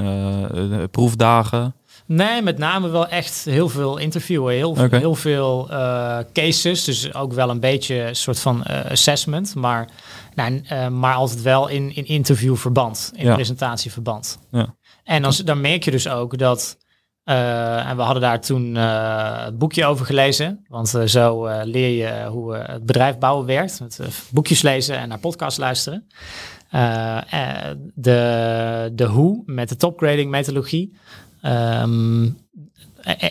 [0.92, 1.76] proefdagen?
[2.08, 5.00] Nee, met name wel echt heel veel interviewen, heel, okay.
[5.00, 5.70] heel veel
[6.34, 9.90] cases, dus ook wel een beetje een soort van assessment, maar,
[10.36, 13.34] nou, maar altijd wel in, in interviewverband, in ja.
[13.34, 14.40] presentatieverband.
[14.52, 14.76] Ja.
[15.04, 16.78] En dan, dan merk je dus ook dat
[17.26, 20.66] uh, en we hadden daar toen uh, het boekje over gelezen.
[20.68, 23.80] Want uh, zo leer je hoe het bedrijf bouwen werkt.
[23.80, 24.00] Met
[24.32, 26.08] boekjes lezen en naar podcasts luisteren.
[27.94, 30.98] de, de hoe met de topgrading methodologie.
[31.42, 32.38] Um,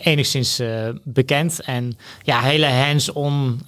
[0.02, 0.62] enigszins
[1.04, 1.61] bekend.
[1.61, 3.61] En ja, hele hands-on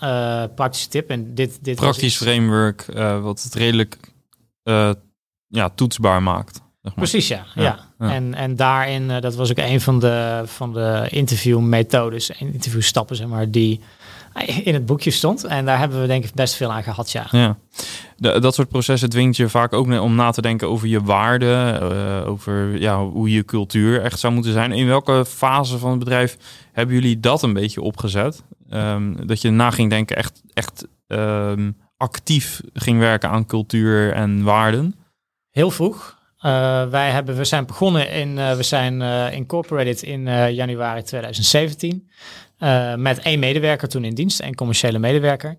[0.55, 1.11] praktische tip.
[1.11, 2.87] En dit, dit Praktisch framework
[3.23, 3.99] wat het redelijk
[5.49, 6.65] ja, toetsbaar maakt.
[6.95, 7.45] Precies, ja.
[7.55, 7.79] ja.
[7.99, 13.17] En, en daarin, uh, dat was ook een van de, van de interviewmethodes en interviewstappen,
[13.17, 13.81] zeg maar, die
[14.65, 15.45] in het boekje stond.
[15.45, 17.27] En daar hebben we denk ik best veel aan gehad, ja.
[17.31, 17.57] ja.
[18.17, 21.83] De, dat soort processen dwingt je vaak ook om na te denken over je waarden,
[21.93, 24.73] uh, over ja, hoe je cultuur echt zou moeten zijn.
[24.73, 26.37] In welke fase van het bedrijf
[26.73, 28.43] hebben jullie dat een beetje opgezet?
[28.71, 34.43] Um, dat je na ging denken, echt, echt um, actief ging werken aan cultuur en
[34.43, 34.95] waarden?
[35.51, 36.16] Heel vroeg.
[36.47, 42.11] Uh, wij hebben, we zijn begonnen in, uh, we zijn uh, incorporated in januari 2017
[42.97, 45.59] met één medewerker toen in dienst, één commerciële medewerker.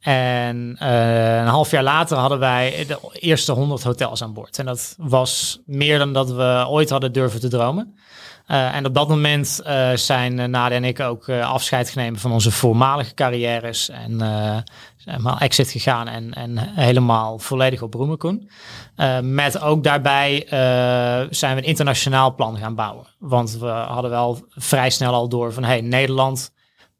[0.00, 4.58] En een half jaar later hadden wij de eerste 100 hotels aan boord.
[4.58, 7.98] En dat was meer dan dat we ooit hadden durven te dromen.
[8.46, 9.60] en op dat moment
[9.94, 13.88] zijn Nadia en ik ook afscheid genomen van onze voormalige carrières.
[13.88, 14.20] En
[15.08, 18.50] helemaal exit gegaan en, en helemaal volledig op Roemerkoen.
[18.96, 20.50] Uh, met ook daarbij uh,
[21.30, 23.06] zijn we een internationaal plan gaan bouwen.
[23.18, 26.52] Want we hadden wel vrij snel al door van hey, Nederland,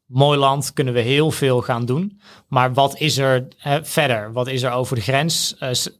[0.05, 2.21] mooi land, kunnen we heel veel gaan doen.
[2.47, 4.33] Maar wat is er hè, verder?
[4.33, 5.55] Wat is er over de grens?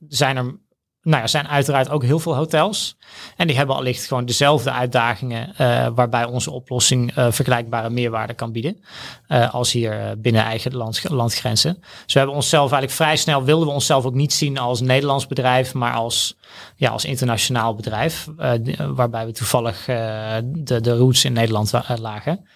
[0.08, 0.60] Zijn er
[1.02, 2.98] nou ja, zijn uiteraard ook heel veel hotels.
[3.36, 8.52] En die hebben allicht gewoon dezelfde uitdagingen, uh, waarbij onze oplossing uh, vergelijkbare meerwaarde kan
[8.52, 8.84] bieden.
[9.28, 11.78] Uh, als hier binnen eigen land, landgrenzen.
[12.04, 15.28] Dus we hebben onszelf eigenlijk vrij snel, wilden we onszelf ook niet zien als Nederlands
[15.28, 16.38] bedrijf, maar als,
[16.76, 18.28] ja, als internationaal bedrijf.
[18.96, 22.48] waarbij we toevallig de, de roots in Nederland lagen.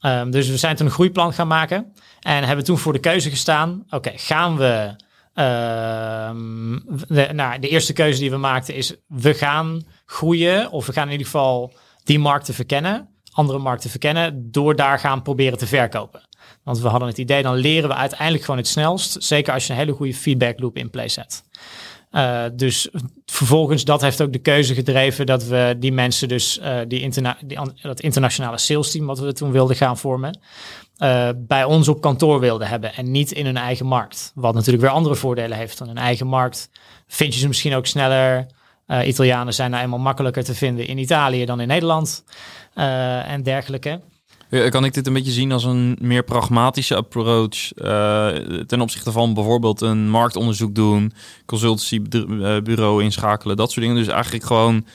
[0.00, 1.92] Um, dus we zijn toen een groeiplan gaan maken.
[2.20, 7.92] En hebben toen voor de keuze gestaan, oké, gaan we Ehm, de, nou, de eerste
[7.92, 12.18] keuze die we maakten is, we gaan groeien, of we gaan in ieder geval die
[12.18, 16.28] markten verkennen, andere markten verkennen, door daar gaan proberen te verkopen.
[16.62, 19.72] Want we hadden het idee, dan leren we uiteindelijk gewoon het snelst, zeker als je
[19.72, 21.42] een hele goede feedback loop in place zet.
[22.12, 22.88] Uh, dus
[23.26, 27.58] vervolgens, dat heeft ook de keuze gedreven dat we die mensen dus, die, interna die
[27.82, 30.40] dat internationale sales team wat we toen wilden gaan vormen,
[31.02, 34.32] uh, bij ons op kantoor wilden hebben en niet in hun eigen markt.
[34.34, 36.70] Wat natuurlijk weer andere voordelen heeft dan hun eigen markt.
[37.06, 38.46] Vind je ze misschien ook sneller.
[38.86, 42.24] Uh, Italianen zijn nou eenmaal makkelijker te vinden in Italië dan in Nederland
[42.74, 44.00] uh, en dergelijke.
[44.68, 47.68] Kan ik dit een beetje zien als een meer pragmatische approach
[48.66, 51.12] ten opzichte van bijvoorbeeld een marktonderzoek doen,
[51.46, 54.02] consultancybureau inschakelen, dat soort dingen.
[54.02, 54.86] Dus eigenlijk gewoon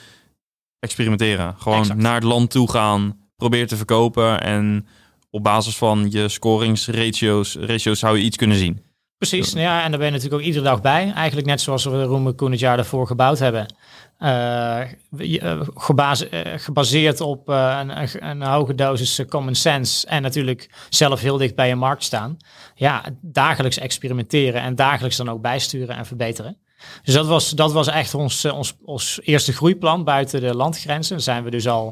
[0.78, 1.54] experimenteren.
[1.58, 2.00] Gewoon Exact.
[2.00, 4.86] naar het land toe gaan, proberen te verkopen en
[5.30, 8.84] op basis van je scoringsratio's ratio's zou je iets kunnen zien.
[9.18, 11.12] Precies, nou ja, en daar ben je natuurlijk ook iedere dag bij.
[11.12, 13.74] Eigenlijk net zoals we de Roemer Koen het jaar daarvoor gebouwd hebben.
[14.18, 21.20] Eh, eh, gebase- eh, gebaseerd op een, een, hoge dosis common sense en natuurlijk zelf
[21.20, 22.36] heel dicht bij je markt staan.
[22.74, 26.58] Ja, dagelijks experimenteren en dagelijks dan ook bijsturen en verbeteren.
[27.02, 31.22] Dus dat was, dat was echt ons, eh, ons, ons eerste groeiplan buiten de landgrenzen.
[31.22, 31.82] Zijn we dus al,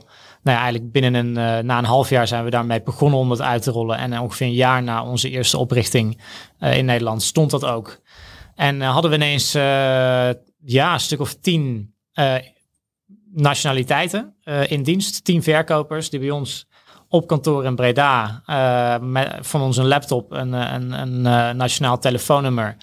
[0.42, 3.28] nou ja, eigenlijk binnen een, eh, na een half jaar zijn we daarmee begonnen om
[3.28, 3.98] dat uit te rollen.
[3.98, 6.20] En ongeveer een jaar na onze eerste oprichting
[6.58, 8.00] eh, in Nederland stond dat ook.
[8.54, 9.62] En eh, hadden we ineens eh,
[10.64, 12.34] ja, een stuk of tien eh,
[13.32, 15.24] nationaliteiten eh, in dienst.
[15.24, 16.66] Tien verkopers die bij ons
[17.08, 21.50] op kantoor in Breda eh, met, van ons een laptop, een, eh, een, een eh,
[21.50, 22.76] nationaal telefoonnummer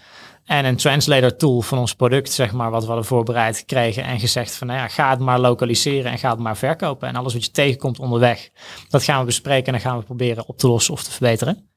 [0.51, 4.19] en een translator tool van ons product, zeg maar, wat we hadden voorbereid kregen en
[4.19, 7.07] gezegd van, nou ja, ga het maar lokaliseren en ga het maar verkopen.
[7.07, 8.49] En alles wat je tegenkomt onderweg,
[8.89, 11.69] dat gaan we bespreken en dan gaan we proberen op te lossen of te verbeteren.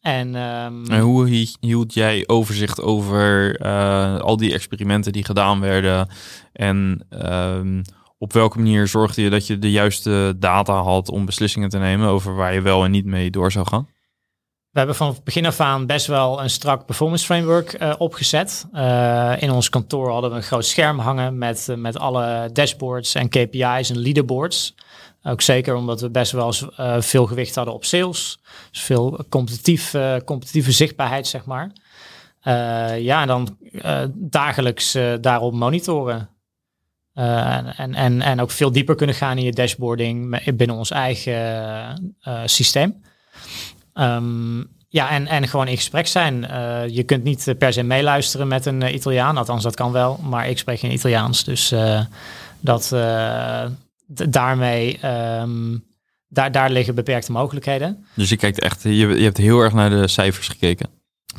[0.00, 5.60] En, ehm, En hoe hi- hield jij overzicht over eh, al die experimenten die gedaan
[5.60, 6.08] werden?
[6.52, 7.82] En ehm,
[8.18, 12.08] op welke manier zorgde je dat je de juiste data had om beslissingen te nemen
[12.08, 13.88] over waar je wel en niet mee door zou gaan?
[14.76, 18.66] We hebben van begin af aan best wel een strak performance framework eh, opgezet.
[18.72, 23.14] Eh, in ons kantoor hadden we een groot scherm hangen met, eh, met alle dashboards
[23.14, 24.74] en KPI's en leaderboards.
[25.22, 26.52] Ook zeker omdat we best wel
[26.98, 28.38] veel gewicht hadden op sales.
[28.70, 31.72] Dus veel competitief, competitieve zichtbaarheid, zeg maar.
[32.98, 33.58] Ja, en dan
[34.14, 36.28] dagelijks daarop monitoren.
[37.14, 43.02] En, en, en, ook veel dieper kunnen gaan in je dashboarding binnen ons eigen systeem.
[43.96, 46.48] Ehm, ja, en, en gewoon in gesprek zijn.
[46.48, 49.36] Eh, je kunt niet per se meeluisteren met een eh, Italiaan.
[49.36, 50.20] Althans, dat kan wel.
[50.22, 51.44] Maar ik spreek geen Italiaans.
[51.44, 52.00] Dus eh,
[52.60, 52.94] dat,
[54.28, 55.76] daarmee, ehm,
[56.28, 58.06] daar, daar liggen beperkte mogelijkheden.
[58.14, 60.88] Dus je kijkt echt, je, je hebt heel erg naar de cijfers gekeken.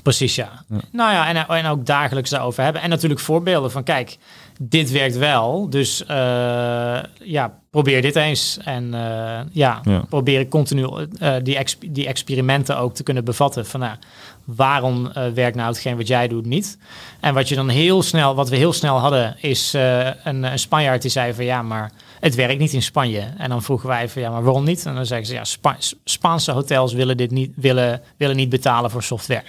[0.03, 0.63] Precies, ja.
[0.69, 0.79] Ja.
[0.91, 2.81] Nou ja, en, en ook dagelijks daarover hebben.
[2.81, 4.17] En natuurlijk voorbeelden van, kijk,
[4.61, 5.69] dit werkt wel.
[5.69, 8.57] Dus eh, ja, probeer dit eens.
[8.63, 10.03] En eh, ja, Ja.
[10.09, 10.87] probeer continu
[11.19, 13.65] eh, die, exp- die experimenten ook te kunnen bevatten.
[13.65, 13.95] Van, nou,
[14.43, 16.77] waarom werkt nou hetgeen wat jij doet niet?
[17.19, 20.59] En wat je dan heel snel, wat we heel snel hadden, is eh, een, een
[20.59, 23.23] Spanjaard die zei van, ja, maar het werkt niet in Spanje.
[23.37, 24.85] En dan vroegen wij van, ja, maar waarom niet?
[24.85, 28.91] En dan zeggen ze, ja, Spa- Spaanse hotels willen dit niet, willen, willen niet betalen
[28.91, 29.43] voor software.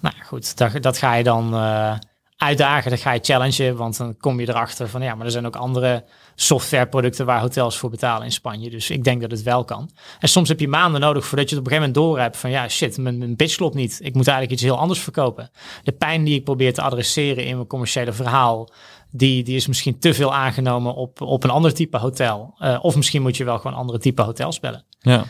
[0.00, 1.92] Nou goed, dat, dat ga je dan eh,
[2.38, 5.46] uitdagen, dat ga je challengen, want dan kom je erachter van ja, maar er zijn
[5.46, 8.70] ook andere softwareproducten waar hotels voor betalen in Spanje.
[8.70, 9.90] Dus ik denk dat het wel kan.
[10.18, 12.36] En soms heb je maanden nodig voordat je het op een gegeven moment door hebt
[12.36, 14.00] van ja, shit, mijn, mijn pitch klopt niet.
[14.02, 15.50] Ik moet eigenlijk iets heel anders verkopen.
[15.82, 18.68] De pijn die ik probeer te adresseren in mijn commerciële verhaal,
[19.10, 22.54] die, die is misschien te veel aangenomen op, op een ander type hotel.
[22.58, 24.84] Eh, of misschien moet je wel gewoon andere type hotels bellen.
[25.00, 25.24] Ja.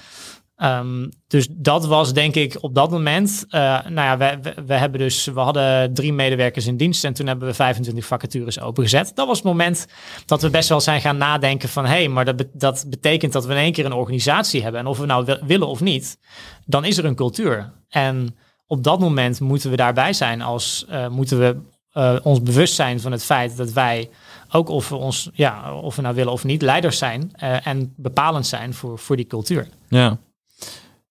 [0.59, 3.45] Ehm, dus dat was denk ik op dat moment.
[3.49, 7.27] eh, nou ja, we, we, hebben dus, we hadden drie medewerkers in dienst en toen
[7.27, 9.13] hebben we 25 vacatures opengezet.
[9.15, 9.87] Dat was het moment
[10.27, 13.47] dat we best wel zijn gaan nadenken van hé, hey, maar dat, dat betekent dat
[13.47, 14.81] we in één keer een organisatie hebben.
[14.81, 16.19] En of we nou wi- willen of niet,
[16.67, 17.73] dan is er een cultuur.
[17.89, 21.57] En op dat moment moeten we daarbij zijn als eh, moeten we
[21.93, 24.11] eh, ons bewust zijn van het feit dat wij
[24.51, 28.47] ook of we ons, ja, of we nou willen of niet, leiders zijn en bepalend
[28.47, 29.69] zijn voor, voor die cultuur.
[29.89, 30.19] Ja.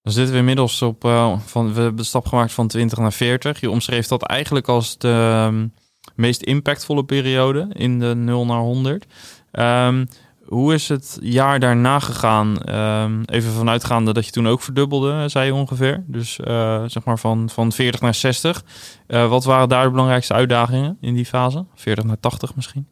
[0.08, 3.12] Dan zitten we inmiddels op, eh, van, we hebben de stap gemaakt van 20 naar
[3.12, 3.60] 40.
[3.60, 5.66] Je omschreef dat eigenlijk als de ehm,
[6.14, 9.06] meest impactvolle periode in de 0 naar 100.
[9.50, 10.06] Ehm,
[10.44, 12.62] hoe is het jaar daarna gegaan?
[12.62, 16.04] Ehm, even vanuitgaande dat je toen ook verdubbelde, zei je ongeveer.
[16.06, 18.64] Dus eh, zeg maar van, van 40 naar 60.
[19.06, 21.64] Eh, wat waren daar de belangrijkste uitdagingen in die fase?
[21.74, 22.88] 40 naar 80 misschien?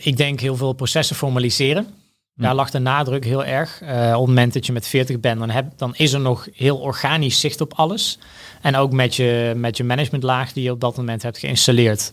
[0.00, 1.86] Ik denk heel veel processen formaliseren.
[2.34, 2.42] Hm.
[2.42, 3.80] Daar lag de nadruk heel erg.
[3.80, 6.48] Eh, op het moment dat je met 40 bent, dan, heb, dan is er nog
[6.52, 8.18] heel organisch zicht op alles.
[8.60, 12.12] En ook met je, met je managementlaag die je op dat moment hebt geïnstalleerd.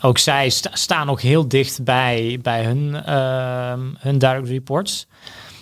[0.00, 5.06] Ook zij sta- staan nog heel dicht bij, bij hun, ehm, hun direct reports.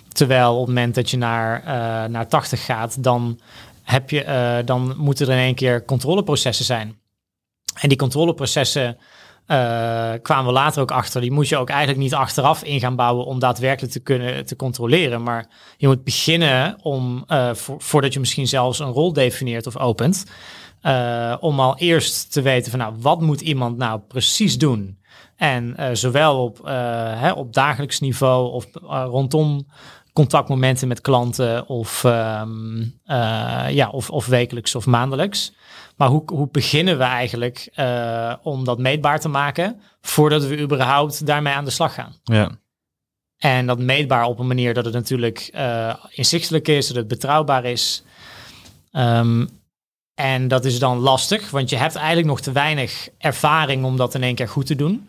[0.07, 3.39] Terwijl op het moment dat je naar, eh, naar 80 gaat, dan,
[3.83, 6.97] heb je, eh, dan moeten er in één keer controleprocessen zijn.
[7.79, 8.97] En die controleprocessen
[10.21, 11.21] kwamen we later ook achter.
[11.21, 14.55] Die moet je ook eigenlijk niet achteraf in gaan bouwen om daadwerkelijk te kunnen te
[14.55, 15.23] controleren.
[15.23, 19.77] Maar je moet beginnen om, eh, vo- voordat je misschien zelfs een rol definieert of
[19.77, 20.25] opent,
[20.81, 24.97] eh, om al eerst te weten van nou, wat moet iemand nou precies doen?
[25.35, 26.73] En eh, zowel op, eh,
[27.21, 29.67] hè, op dagelijks niveau of eh, rondom
[30.13, 35.53] contactmomenten met klanten of, ehm, eh, ja, of, of wekelijks of maandelijks.
[35.95, 41.25] Maar hoe, hoe beginnen we eigenlijk uh, om dat meetbaar te maken voordat we überhaupt
[41.25, 42.15] daarmee aan de slag gaan?
[42.23, 42.51] Ja.
[43.37, 47.65] En dat meetbaar op een manier dat het natuurlijk uh, inzichtelijk is, dat het betrouwbaar
[47.65, 48.03] is.
[48.91, 49.49] Um,
[50.15, 54.15] en dat is dan lastig, want je hebt eigenlijk nog te weinig ervaring om dat
[54.15, 55.07] in één keer goed te doen.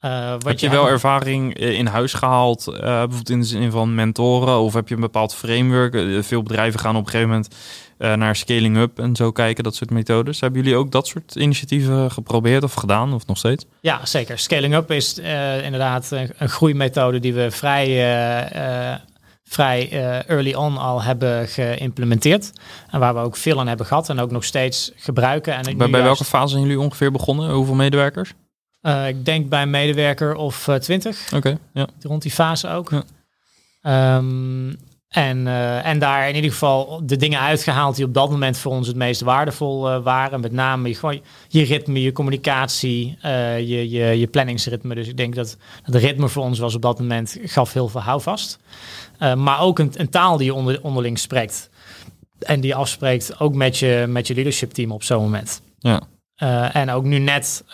[0.00, 3.70] Uh, wat heb je, je wel ervaring in huis gehaald, uh, bijvoorbeeld in de zin
[3.70, 6.24] van mentoren, of heb je een bepaald framework?
[6.24, 7.54] veel bedrijven gaan op een gegeven moment
[7.98, 10.40] naar scaling up en zo kijken, dat soort methodes.
[10.40, 13.64] Hebben jullie ook dat soort initiatieven geprobeerd of gedaan, of nog steeds?
[13.80, 14.38] Ja, zeker.
[14.38, 15.18] Scaling up is
[15.62, 17.88] inderdaad een, een, groeimethode die we vrij,
[18.54, 18.94] uh,
[19.44, 19.90] vrij
[20.26, 22.52] early on al hebben geïmplementeerd.
[22.90, 25.54] En waar we ook veel aan hebben gehad en ook nog steeds gebruiken.
[25.54, 26.04] En bij, bij juist...
[26.04, 27.50] welke fase zijn jullie ongeveer begonnen?
[27.50, 28.34] Hoeveel medewerkers?
[29.06, 31.26] Ik denk bij een medewerker of twintig.
[31.26, 31.86] Oké, okay, ja.
[32.02, 32.90] Rond die fase ook.
[32.90, 34.16] Ja.
[34.16, 38.58] Um, en, uh, en daar in ieder geval de dingen uitgehaald die op dat moment
[38.58, 40.40] voor ons het meest waardevol uh, waren.
[40.40, 44.94] Met name je, gewoon je ritme, je communicatie, uh, je, je, je planningsritme.
[44.94, 48.00] Dus ik denk dat het ritme voor ons was op dat moment gaf heel veel
[48.00, 48.58] houvast.
[49.18, 51.70] maar ook een, een, taal die je onder, onderling spreekt.
[52.38, 55.62] En die afspreekt ook met je, met je leadership team op zo'n moment.
[55.78, 56.02] Ja.
[56.72, 57.64] en ook nu net,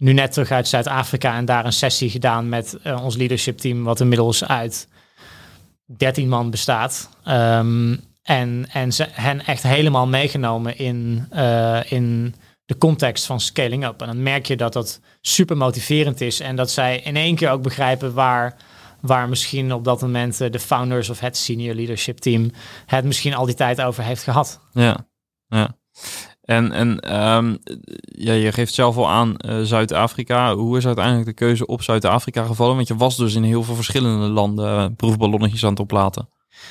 [0.00, 3.84] nu net terug uit Zuid-Afrika en daar een sessie gedaan met ons leadership team.
[3.84, 4.88] Wat inmiddels uit
[5.96, 7.10] 13 man bestaat.
[7.28, 12.34] Um, en, en ze hen echt helemaal meegenomen in, uh, in
[12.64, 14.00] de context van scaling up.
[14.00, 16.40] En dan merk je dat dat super motiverend is.
[16.40, 18.56] En dat zij in één keer ook begrijpen waar,
[19.00, 22.50] waar misschien op dat moment eh, de founders of het senior leadership team
[22.86, 24.60] het misschien al die tijd over heeft gehad.
[24.72, 25.06] Ja,
[25.46, 25.78] ja.
[26.50, 27.58] En, en um,
[28.02, 30.54] ja, je geeft zelf al aan uh, Zuid-Afrika.
[30.54, 32.76] Hoe is uiteindelijk de keuze op Zuid-Afrika gevallen?
[32.76, 36.28] Want je was dus in heel veel verschillende landen uh, proefballonnetjes aan het oplaten.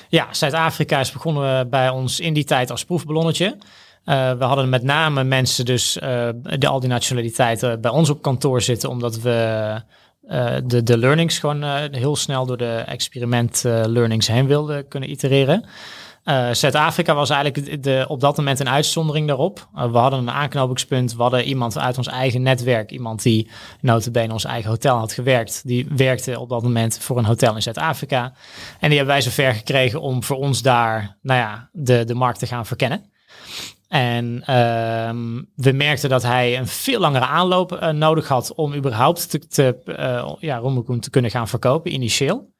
[0.10, 3.58] Ja, Zuid-Afrika is begonnen bij ons in die tijd als proefballonnetje.
[4.04, 8.90] We hadden met name mensen dus de, al die nationaliteiten bij ons op kantoor zitten,
[8.90, 9.82] omdat we
[10.64, 15.66] de, de learnings gewoon heel snel door de experiment learnings heen wilden kunnen itereren.
[16.30, 19.68] Uh, Zuid-Afrika was eigenlijk de, op dat moment een uitzondering daarop.
[19.76, 21.16] Uh, we hadden een aanknopingspunt.
[21.16, 22.92] We hadden iemand uit ons eigen netwerk.
[22.92, 23.50] Iemand die
[23.82, 25.62] notabene ons eigen hotel had gewerkt.
[25.66, 28.34] Die werkte op dat moment voor een hotel in Zuid-Afrika.
[28.80, 32.40] En die hebben wij zover gekregen om voor ons daar nou ja, de, de markt
[32.40, 33.12] te gaan verkennen.
[33.88, 34.46] En uh,
[35.56, 39.76] we merkten dat hij een veel langere aanloop uh, nodig had om überhaupt te,
[40.40, 40.62] ja,
[41.00, 42.58] te kunnen gaan verkopen initieel.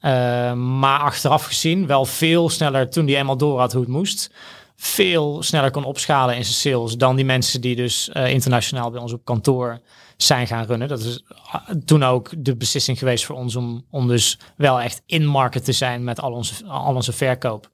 [0.00, 4.30] Uh, maar achteraf gezien wel veel sneller toen die eenmaal door had hoe het moest.
[4.76, 9.00] Veel sneller kon opschalen in zijn sales dan die mensen die dus uh, internationaal bij
[9.00, 9.80] ons op kantoor
[10.16, 10.88] zijn gaan runnen.
[10.88, 15.02] Dat is uh, toen ook de beslissing geweest voor ons om, om dus wel echt
[15.06, 17.70] in market te zijn met al onze, al onze verkoop.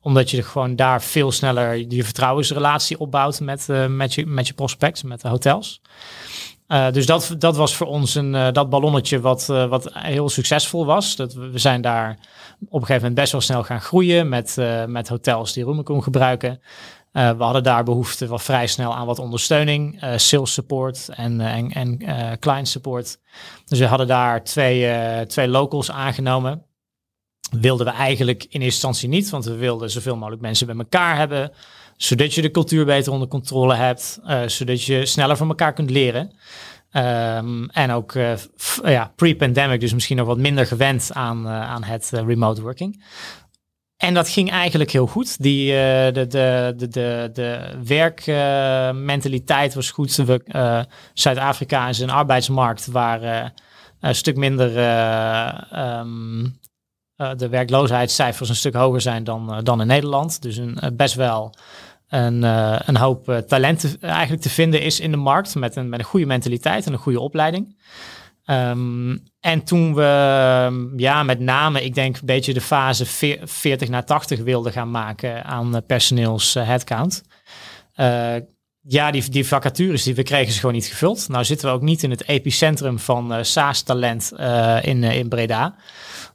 [0.00, 5.02] Omdat je gewoon daar veel sneller je vertrouwensrelatie opbouwt met, met, je, met je prospects,
[5.02, 5.80] met de hotels.
[6.72, 10.28] Uh, dus dat, dat was voor ons een, uh, dat ballonnetje wat, uh, wat heel
[10.28, 11.16] succesvol was.
[11.16, 12.10] Dat we, zijn daar
[12.60, 14.56] op een gegeven moment best wel snel gaan groeien met,
[14.86, 16.60] met hotels die Roomacom gebruiken.
[17.12, 21.98] we hadden daar behoefte wel vrij snel aan wat ondersteuning, sales support en, en, en
[22.38, 23.18] client support.
[23.64, 26.64] Dus we hadden daar twee, twee locals aangenomen.
[27.50, 31.16] Wilden we eigenlijk in eerste instantie niet, want we wilden zoveel mogelijk mensen bij elkaar
[31.16, 31.52] hebben
[32.02, 35.90] zodat je de cultuur beter onder controle hebt, uh, zodat je sneller van elkaar kunt
[35.90, 36.32] leren.
[36.92, 38.32] Um, en ook uh,
[38.84, 43.04] ja, pre-pandemic, dus misschien nog wat minder gewend aan, uh, aan het remote working.
[43.96, 45.42] En dat ging eigenlijk heel goed.
[45.42, 50.22] Die, de, de, de, de, de werkmentaliteit was goed.
[51.14, 53.52] Zuid-Afrika is een arbeidsmarkt waar
[54.00, 54.68] een stuk minder
[55.98, 56.58] um,
[57.36, 60.42] de werkloosheidscijfers een stuk hoger zijn dan, dan in Nederland.
[60.42, 61.54] Dus een, best wel
[62.10, 65.88] een, uh, een hoop uh, talenten eigenlijk te vinden is in de markt met een,
[65.88, 67.78] met een goede mentaliteit en een goede opleiding.
[68.46, 70.02] Um, en toen we
[70.96, 73.06] ja, met name, ik denk een beetje de fase
[73.44, 77.22] 40 naar 80 wilden gaan maken aan personeels headcount.
[78.80, 81.28] ja, die, die vacatures die we kregen ze gewoon niet gevuld.
[81.28, 84.32] Nou zitten we ook niet in het epicentrum van SaaS-talent
[84.82, 85.76] in, in Breda.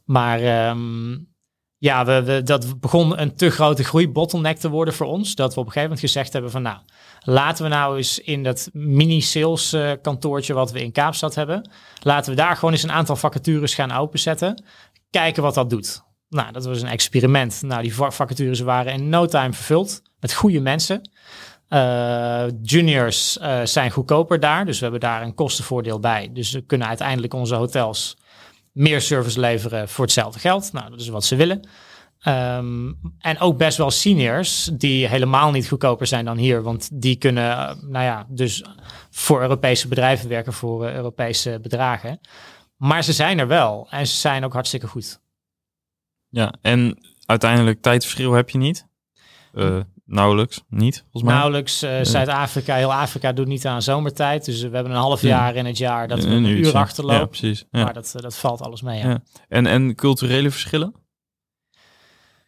[0.06, 1.35] Maar um,
[1.78, 5.36] ja, we, dat begon een te grote groeibottleneck te worden voor ons.
[5.36, 6.78] Dat we op een gegeven moment gezegd hebben van nou,
[7.20, 11.70] laten we nou eens in dat mini-sales uh, kantoortje wat we in Kaapstad hebben,
[12.02, 14.64] laten we daar gewoon eens een aantal vacatures gaan openzetten.
[15.10, 16.04] Kijken wat dat doet.
[16.30, 17.62] Nou, dat was een experiment.
[17.62, 21.10] Nou, die vacatures waren in no time vervuld met goede mensen.
[21.70, 26.30] Uh, juniors uh, zijn goedkoper daar, dus we hebben daar een kostenvoordeel bij.
[26.34, 28.18] Dus we kunnen uiteindelijk onze hotels
[28.76, 30.72] meer service leveren voor hetzelfde geld.
[30.74, 31.68] Nou, dat is wat ze willen.
[32.20, 36.62] Ehm, en ook best wel seniors die helemaal niet goedkoper zijn dan hier.
[36.62, 38.64] Want die kunnen, uh, nou ja, dus
[39.10, 42.20] voor Europese bedrijven werken voor uh, Europese bedragen.
[42.76, 45.20] Maar ze zijn er wel en ze zijn ook hartstikke goed.
[46.30, 48.88] Ja, en uiteindelijk tijdverschil heb je niet?
[49.54, 51.34] Uh, nauwelijks, niet volgens mij?
[51.34, 51.84] Nauwelijks.
[51.84, 54.46] Uh, Zuid-Afrika, heel Afrika doet niet aan zomertijd.
[54.46, 57.20] Dus we hebben een half jaar in het jaar dat we een, uur achterlopen.
[57.20, 57.66] Ja, precies.
[57.72, 57.84] Ja.
[57.84, 59.00] Maar dat, dat valt alles mee.
[59.00, 59.10] Ja.
[59.10, 59.22] ja.
[59.48, 60.94] En, en culturele verschillen?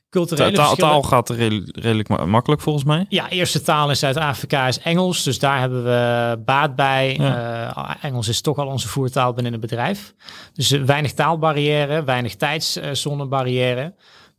[0.10, 0.92] Culturele Ta verschillen.
[0.92, 3.06] taal gaat redelijk, redelijk ma makkelijk volgens mij.
[3.10, 5.24] Ja, eerste taal in Zuid-Afrika is Engels.
[5.24, 7.16] Dus daar hebben we baat bij.
[7.20, 7.78] Ja.
[7.78, 10.14] Uh, Engels is toch al onze voertaal binnen het bedrijf.
[10.54, 13.94] Dus weinig taalbarrière, weinig tijdszonebarrière.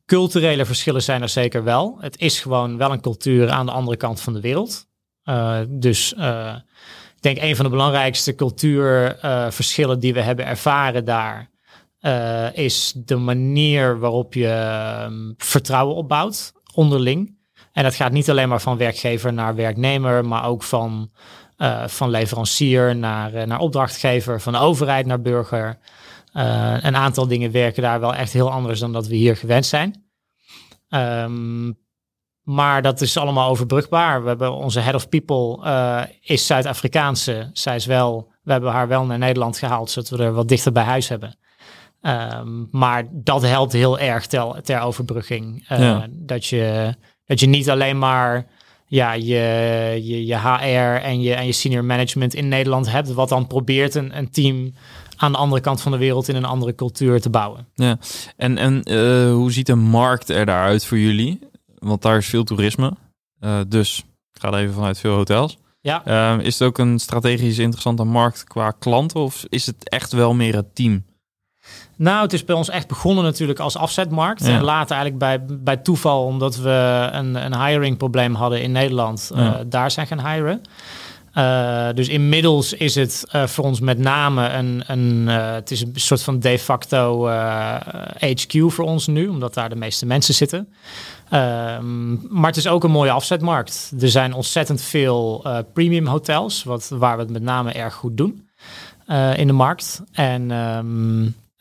[0.08, 1.96] Culturele verschillen zijn er zeker wel.
[2.00, 4.86] Het is gewoon wel een cultuur aan de andere kant van de wereld.
[5.24, 6.54] Uh, dus uh,
[7.16, 11.50] ik denk een van de belangrijkste cultuurverschillen die we hebben ervaren daar...
[12.00, 17.36] Uh, is de manier waarop je um, vertrouwen opbouwt onderling.
[17.72, 21.10] En dat gaat niet alleen maar van werkgever naar werknemer, maar ook van,
[21.86, 25.78] van leverancier naar, naar opdrachtgever, van overheid naar burger.
[26.84, 30.06] Een aantal dingen werken daar wel echt heel anders dan dat we hier gewend zijn.
[30.88, 31.78] Um,
[32.42, 34.22] maar dat is allemaal overbrugbaar.
[34.22, 35.68] We hebben onze head of people
[36.20, 37.50] is Zuid-Afrikaanse.
[37.52, 40.72] Zij is wel, we hebben haar wel naar Nederland gehaald, zodat we er wat dichter
[40.72, 41.38] bij huis hebben.
[42.02, 45.70] Um, maar dat helpt heel erg ter, ter overbrugging.
[45.72, 46.06] Uh, ja.
[46.10, 48.46] dat, je, dat je niet alleen maar
[48.86, 53.28] ja, je, je, je HR en je, en je senior management in Nederland hebt, wat
[53.28, 54.74] dan probeert een, een team
[55.18, 57.66] aan de andere kant van de wereld in een andere cultuur te bouwen.
[57.74, 57.98] Ja,
[58.36, 61.38] en, en uh, hoe ziet de markt er daaruit voor jullie?
[61.78, 62.92] Want daar is veel toerisme.
[63.40, 63.98] Uh, dus
[64.32, 65.58] ik ga er even vanuit veel hotels.
[65.80, 66.02] Ja.
[66.06, 70.34] Uh, is het ook een strategisch interessante markt qua klanten of is het echt wel
[70.34, 71.04] meer het team?
[71.96, 74.46] Nou, het is bij ons echt begonnen natuurlijk als afzetmarkt.
[74.46, 74.56] Ja.
[74.56, 79.30] En later eigenlijk bij, bij toeval, omdat we een, een hiring probleem hadden in Nederland,
[79.34, 79.58] ja.
[79.58, 80.62] uh, daar zijn gaan hiren.
[81.38, 85.92] Uh, dus inmiddels is het uh, voor ons met name een, een het is een
[85.94, 87.28] soort van de facto
[88.18, 90.58] HQ voor ons nu, omdat daar de meeste mensen zitten.
[91.32, 93.92] Um, maar het is ook een mooie afzetmarkt.
[94.00, 98.48] Er zijn ontzettend veel premium hotels, wat, waar we het met name erg goed doen
[99.36, 100.02] in de markt.
[100.12, 100.50] En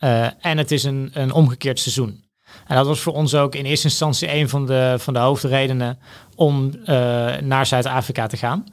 [0.00, 2.24] uh, en het is een, een omgekeerd seizoen.
[2.66, 5.98] En dat was voor ons ook in eerste instantie een van de, van de hoofdredenen
[6.34, 6.70] om
[7.42, 8.64] naar Zuid-Afrika te gaan.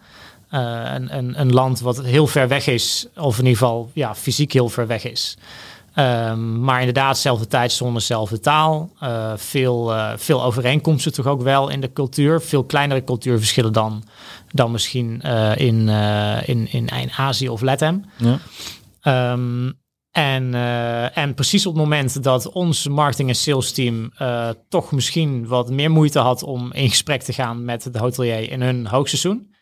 [0.55, 4.15] Uh, een, een, een, land wat heel ver weg is, of in ieder geval ja,
[4.15, 5.37] fysiek heel ver weg is.
[5.95, 8.89] Um, maar inderdaad, zelfde tijdzone, zelfde taal.
[9.35, 12.41] veel, veel overeenkomsten toch ook wel in de cultuur.
[12.41, 14.03] Veel kleinere cultuurverschillen dan,
[14.51, 15.21] dan misschien
[15.55, 15.89] in,
[16.45, 18.05] in, in, in Azië of Latam.
[18.17, 19.31] Ja.
[19.31, 19.73] Um,
[20.11, 20.53] en,
[21.13, 24.11] en precies op het moment dat ons marketing en sales team
[24.69, 28.61] toch misschien wat meer moeite had om in gesprek te gaan met de hotelier in
[28.61, 29.53] hun hoogseizoen.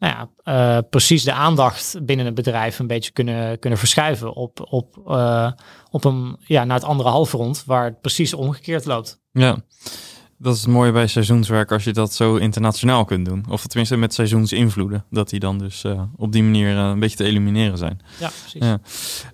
[0.00, 0.28] Nou ja,
[0.76, 4.96] uh, precies de aandacht binnen het bedrijf een beetje kunnen, kunnen verschuiven op, op,
[5.90, 9.20] op een, ja, naar het andere halfrond, waar het precies omgekeerd loopt.
[9.32, 9.56] Ja,
[10.38, 13.44] dat is het mooie bij seizoenswerk als je dat zo internationaal kunt doen.
[13.48, 15.04] Of tenminste met seizoensinvloeden.
[15.10, 18.00] Dat die dan dus uh, op die manier een beetje te elimineren zijn.
[18.20, 18.78] Ja, precies.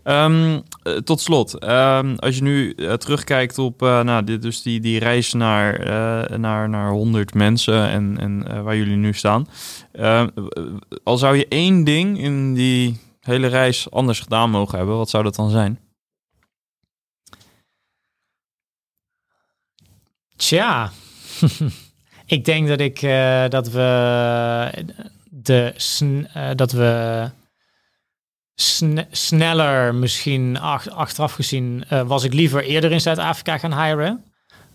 [0.04, 0.24] Ja.
[0.24, 0.58] Um, uh,
[1.04, 5.80] tot slot, um, als je nu terugkijkt op nou, dit, dus die, die reis naar,
[6.38, 9.48] naar, naar 100 mensen en, en waar jullie nu staan.
[9.92, 10.28] Ehm,
[11.02, 15.24] al zou je één ding in die hele reis anders gedaan mogen hebben, wat zou
[15.24, 15.80] dat dan zijn?
[20.36, 20.92] Tja,
[22.36, 23.00] ik denk dat ik
[23.50, 24.84] dat we
[25.30, 25.74] de
[26.56, 27.30] dat we
[28.56, 34.24] sn sneller misschien ach achteraf gezien uh, was ik liever eerder in Zuid-Afrika gaan hiren.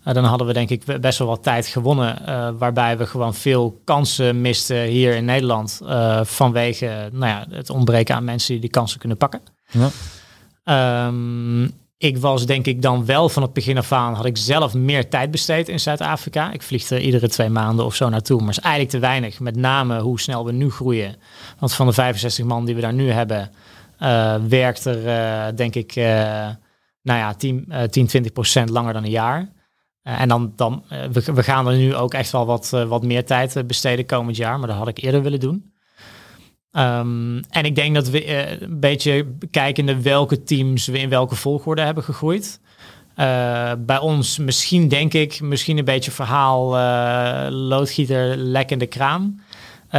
[0.02, 2.22] dan hadden we denk ik best wel wat tijd gewonnen,
[2.58, 5.80] waarbij we gewoon veel kansen misten hier in Nederland
[6.22, 9.40] vanwege nou ja, het ontbreken aan mensen die die kansen kunnen pakken.
[9.70, 11.06] Ja.
[11.06, 14.74] Um, ik was denk ik dan wel van het begin af aan, had ik zelf
[14.74, 16.52] meer tijd besteed in Zuid-Afrika.
[16.52, 19.40] Ik vlieg er iedere twee maanden of zo naartoe, maar is eigenlijk te weinig.
[19.40, 21.16] Met name hoe snel we nu groeien.
[21.58, 23.50] Want van de 65 man die we daar nu hebben,
[24.48, 26.04] werkt er uh, denk ik, uh,
[27.02, 29.52] nou ja, 10, 10 20 procent langer dan een jaar.
[30.02, 33.66] en dan, dan we, we, gaan er nu ook echt wel wat, wat meer tijd
[33.66, 35.72] besteden komend jaar, maar dat had ik eerder willen doen.
[36.72, 41.82] Um, en ik denk dat we een beetje kijken welke teams we in welke volgorde
[41.82, 42.60] hebben gegroeid.
[43.78, 46.70] Bij ons misschien denk ik, misschien een beetje verhaal
[47.50, 49.40] loodgieter lekkende kraan.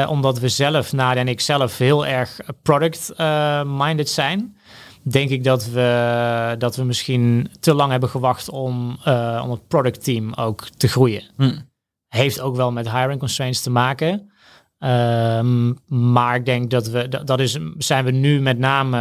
[0.07, 4.57] Omdat we zelf, Nadia en ik zelf, heel erg product-minded zijn.
[5.01, 9.67] denk ik dat we, dat we misschien te lang hebben gewacht om, uh, om het
[9.67, 11.23] productteam ook te groeien.
[11.37, 11.59] Hm.
[12.07, 14.31] Heeft ook wel met hiring constraints te maken.
[14.79, 15.73] Ehm,
[16.11, 18.97] maar ik denk dat we, dat, dat is, zijn we nu met name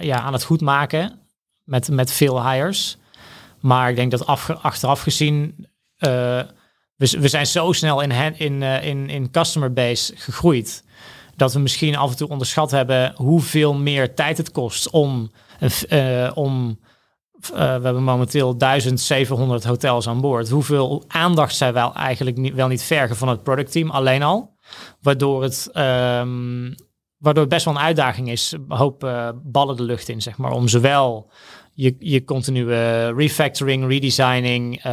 [0.00, 1.20] ja, aan het goed maken
[1.64, 2.96] met, met veel hires.
[3.60, 5.66] Maar ik denk dat af, achteraf gezien,
[7.10, 10.84] we, zijn zo snel in, in, in, in customer base gegroeid
[11.36, 15.30] dat we misschien af en toe onderschat hebben hoeveel meer tijd het kost om,
[15.88, 16.78] uh, om
[17.50, 20.50] uh, we hebben momenteel 1700 hotels aan boord.
[20.50, 24.56] Hoeveel aandacht zij wel eigenlijk niet, wel niet vergen van het productteam alleen al.
[25.00, 26.74] Waardoor het, um,
[27.18, 28.52] waardoor het best wel een uitdaging is.
[28.52, 29.00] Een hoop
[29.42, 30.52] ballen de lucht in, zeg maar.
[30.52, 31.30] Om zowel
[31.74, 34.84] je, je continue refactoring, redesigning,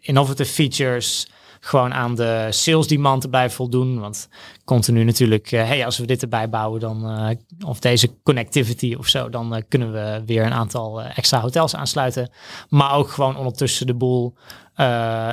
[0.00, 1.28] innovative features
[1.62, 4.00] gewoon aan de sales demand blijven voldoen.
[4.00, 4.28] Want
[4.64, 9.28] continu natuurlijk, uh, hey, als we dit erbij bouwen, dan, of deze connectivity of zo,
[9.28, 12.30] dan kunnen we weer een aantal extra hotels aansluiten.
[12.68, 14.34] Maar ook gewoon ondertussen de boel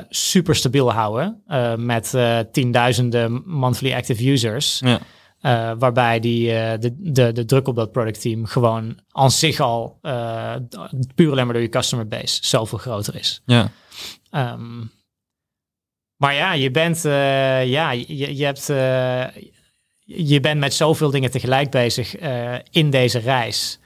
[0.10, 1.44] super stabiel houden
[1.78, 2.14] met
[2.52, 4.80] tienduizenden monthly active users.
[4.80, 5.00] Ja.
[5.78, 6.48] Waarbij die,
[6.80, 10.00] de, de, de druk op dat productteam gewoon aan zich al
[11.16, 13.42] puur alleen maar door je customer base zoveel groter is.
[13.46, 13.72] Ja.
[14.32, 14.92] Um,
[16.16, 18.66] maar ja, je bent, ja, je, je hebt,
[20.04, 22.16] je bent met zoveel dingen tegelijk bezig
[22.72, 23.80] in deze reis.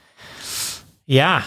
[1.04, 1.42] Ja,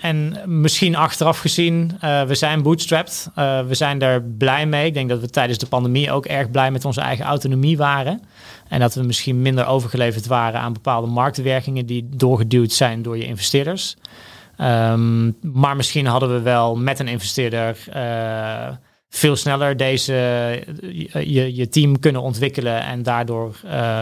[0.00, 3.30] en misschien achteraf gezien, we zijn bootstrapped.
[3.34, 4.86] we zijn er blij mee.
[4.86, 8.22] Ik denk dat we tijdens de pandemie ook erg blij met onze eigen autonomie waren.
[8.68, 13.26] En dat we misschien minder overgeleverd waren aan bepaalde marktwerkingen die doorgeduwd zijn door je
[13.26, 13.96] investeerders.
[14.58, 17.76] Um, maar misschien hadden we wel met een investeerder
[19.08, 20.12] veel sneller deze,
[21.10, 23.56] je, je team kunnen ontwikkelen en daardoor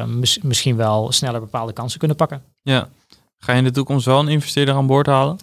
[0.06, 2.42] mis, misschien wel sneller bepaalde kansen kunnen pakken.
[2.62, 2.88] Ja.
[3.44, 5.36] Ga je in de toekomst wel een investeerder aan boord halen?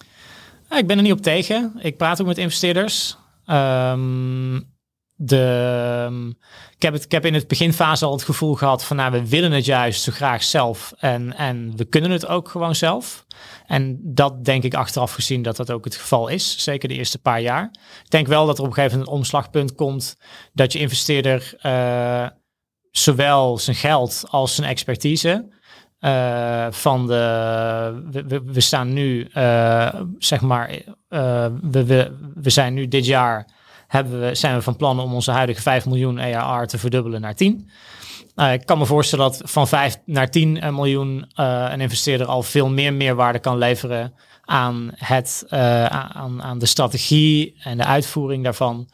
[0.69, 1.73] Ik ben er niet op tegen.
[1.79, 3.17] Ik praat ook met investeerders.
[3.45, 4.75] Um,
[5.15, 6.35] de,
[6.75, 9.29] ik, heb het, ik heb in het beginfase al het gevoel gehad van nou, we
[9.29, 13.25] willen het juist zo graag zelf en, en we kunnen het ook gewoon zelf.
[13.65, 17.19] En dat denk ik achteraf gezien dat dat ook het geval is, zeker de eerste
[17.19, 17.69] paar jaar.
[18.03, 20.17] Ik denk wel dat er op een gegeven moment een omslagpunt komt
[20.53, 22.27] dat je investeerder uh,
[22.91, 25.55] zowel zijn geld als zijn expertise
[26.07, 30.79] uh, van de, we, staan nu, uh, zeg maar,
[31.09, 33.47] we, we, we zijn nu dit jaar
[33.87, 37.35] hebben we, zijn we van plan om onze huidige 5 miljoen EAR te verdubbelen naar
[37.35, 37.69] 10.
[38.35, 42.69] Uh, ik kan me voorstellen dat van 5 naar 10 miljoen een investeerder al veel
[42.69, 44.13] meer meerwaarde kan leveren
[44.45, 48.89] aan, het, aan, aan de strategie en de uitvoering daarvan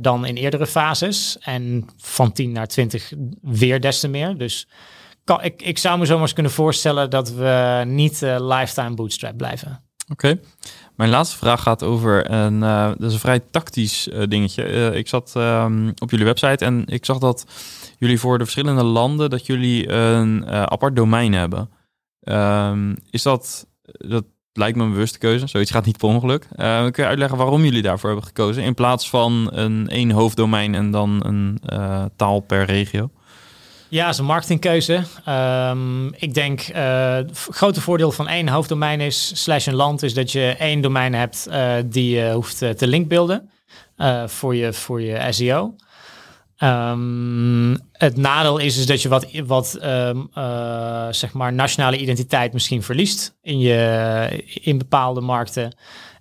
[0.00, 1.38] dan in eerdere fases.
[1.40, 3.12] En van 10 naar 20
[3.42, 4.36] weer des te meer.
[4.38, 4.68] Dus
[5.36, 9.82] ik, ik zou me zomaar eens kunnen voorstellen dat we niet lifetime bootstrap blijven.
[10.12, 10.38] Oké.
[10.96, 14.72] Mijn laatste vraag gaat over een, uh, dat is een vrij tactisch uh, dingetje.
[14.72, 17.46] Uh, ik zat um, op jullie website en ik zag dat
[17.98, 21.70] jullie voor de verschillende landen dat jullie een apart domein hebben.
[22.22, 25.46] Um, is dat, dat lijkt me een bewuste keuze.
[25.46, 26.46] Zoiets gaat niet per ongeluk.
[26.56, 30.90] kun je uitleggen waarom jullie daarvoor hebben gekozen in plaats van een één hoofddomein en
[30.90, 31.60] dan een
[32.16, 33.10] taal per regio?
[33.90, 35.02] Ja, dat is een marketingkeuze.
[35.28, 40.14] Um, ik denk uh, het grote voordeel van één hoofddomein is, slash een land, is
[40.14, 43.50] dat je één domein hebt uh, die je hoeft te linkbeelden
[44.26, 45.74] voor, je, voor je SEO.
[46.62, 50.28] Um, het nadeel is, is dat je wat, wat um,
[51.10, 55.76] zeg maar nationale identiteit misschien verliest in, je, in bepaalde markten.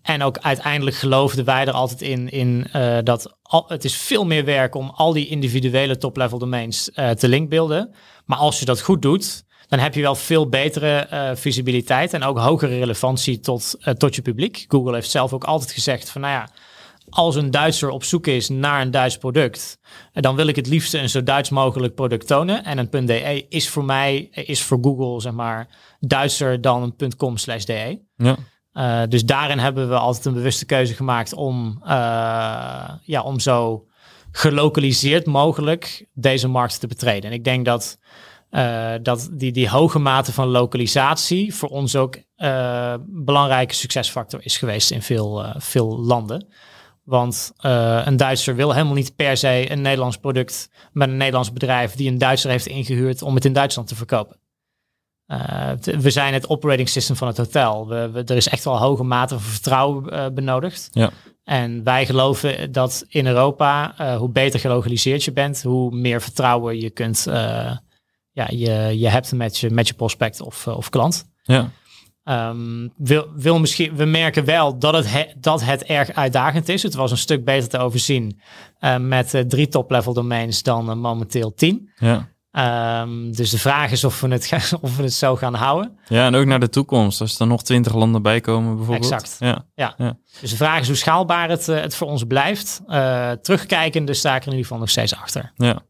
[0.08, 4.26] En ook uiteindelijk geloofden wij er altijd in, in uh, dat al, het is veel
[4.26, 7.94] meer werk om al die individuele top-level domains uh, te linkbeelden.
[8.26, 12.24] Maar als je dat goed doet, dan heb je wel veel betere uh, visibiliteit en
[12.24, 14.66] ook hogere relevantie tot, tot je publiek.
[14.68, 16.50] Google heeft zelf ook altijd gezegd van nou ja,
[17.10, 19.80] als een Duitser op zoek is naar een Duits product,
[20.14, 22.64] dan wil ik het liefst een zo Duits mogelijk product tonen.
[22.64, 25.68] En een .de is voor mij, is voor Google zeg maar,
[26.00, 28.00] Duitser dan een .com slash de.
[28.16, 28.38] Ja.
[28.78, 31.90] Uh, dus daarin hebben we altijd een bewuste keuze gemaakt om, uh,
[33.02, 33.86] ja, om zo
[34.32, 37.30] gelokaliseerd mogelijk deze markt te betreden.
[37.30, 37.98] En ik denk dat,
[38.52, 44.58] uh, dat die, die hoge mate van lokalisatie voor ons ook een belangrijke succesfactor is
[44.58, 46.48] geweest in veel, veel landen.
[47.04, 47.54] Want
[48.04, 52.10] een Duitser wil helemaal niet per se een Nederlands product met een Nederlands bedrijf die
[52.10, 54.38] een Duitser heeft ingehuurd om het in Duitsland te verkopen.
[55.28, 57.88] Uh, we zijn het operating system van het hotel.
[57.88, 60.90] We, we, er is echt wel een hoge mate van vertrouwen uh, benodigd.
[60.92, 61.10] Ja.
[61.44, 66.80] En wij geloven dat in Europa, uh, hoe beter gelokaliseerd je bent, hoe meer vertrouwen
[66.80, 67.24] je kunt,
[68.32, 71.26] ja, je, je hebt met je, met je prospect of, of klant.
[71.44, 71.72] Ja.
[72.50, 76.84] Um, wil, wil misschien, we merken wel dat het, dat het erg uitdagend is.
[76.84, 78.40] Het was een stuk beter te overzien
[79.00, 81.92] met drie top-level domains dan momenteel tien.
[81.96, 82.30] Ja.
[82.52, 85.98] Um, dus de vraag is of we, het of we het zo gaan houden.
[86.08, 87.22] Ja, en ook naar de toekomst.
[87.22, 89.12] Als er nog twintig landen bij komen bijvoorbeeld.
[89.12, 89.36] Exact.
[89.40, 89.66] Ja.
[89.76, 89.94] Ja.
[89.98, 90.18] ja.
[90.42, 92.82] Dus de vraag is hoe schaalbaar het, het voor ons blijft.
[92.88, 95.52] Uh, terugkijkende sta ik er in ieder geval nog steeds achter.
[95.56, 95.86] Ja.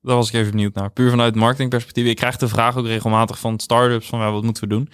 [0.00, 0.90] Daar was ik even benieuwd naar.
[0.90, 2.06] Puur vanuit marketingperspectief.
[2.06, 4.88] Ik krijg de vraag ook regelmatig van startups van ja, wat moeten we doen?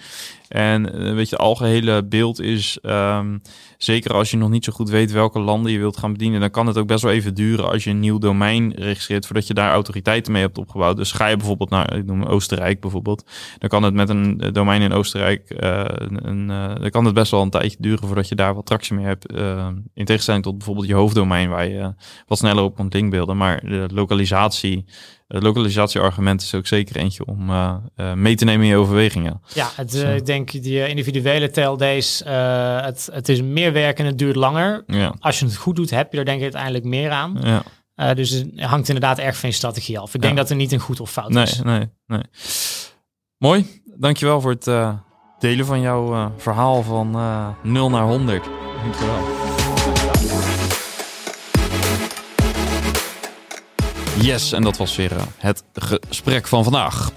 [0.47, 3.41] En uh, weet je, het algehele beeld is, um,
[3.77, 6.49] zeker als je nog niet zo goed weet welke landen je wilt gaan bedienen, dan
[6.49, 9.53] kan het ook best wel even duren als je een nieuw domein registreert voordat je
[9.53, 10.97] daar autoriteiten mee hebt opgebouwd.
[10.97, 13.25] Dus ga je bijvoorbeeld naar, ik noem Oostenrijk bijvoorbeeld,
[13.57, 16.47] dan kan het met een eh, domein in Oostenrijk, uh, een,
[16.81, 19.33] dan kan het best wel een tijdje duren voordat je daar wat tractie mee hebt.
[19.93, 21.93] In tegenstelling tot bijvoorbeeld je hoofddomein waar je
[22.27, 23.37] wat sneller op kunt linkbeelden.
[23.37, 24.85] Maar de lokalisatie,
[25.27, 29.41] het lokalisatieargument is ook zeker eentje om uh, uh, mee te nemen in je overwegingen.
[29.53, 34.17] Ja, het, uh, ik denk die individuele taildays, het, het is meer werk en het
[34.17, 34.83] duurt langer.
[34.87, 35.13] Ja.
[35.19, 37.37] Als je het goed doet, heb je er denk ik uiteindelijk meer aan.
[37.95, 38.13] Ja.
[38.13, 40.13] dus het hangt inderdaad erg van je strategie af.
[40.13, 40.39] Ik denk Ja.
[40.41, 41.61] dat er niet een goed of fout Nee, is.
[41.61, 42.21] nee, nee.
[43.37, 43.81] Mooi.
[43.97, 44.95] Dankjewel voor het
[45.39, 48.43] delen van jouw verhaal van uh, 0 naar 100.
[48.83, 49.44] Dankjewel.
[54.21, 57.11] Yes, en dat was weer uh, het gesprek van vandaag.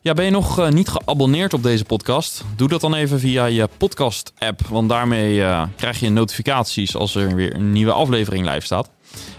[0.00, 2.44] Ja, ben je nog uh, niet geabonneerd op deze podcast?
[2.56, 7.34] Doe dat dan even via je podcast-app, want daarmee uh, krijg je notificaties als er
[7.34, 8.90] weer een nieuwe aflevering live staat.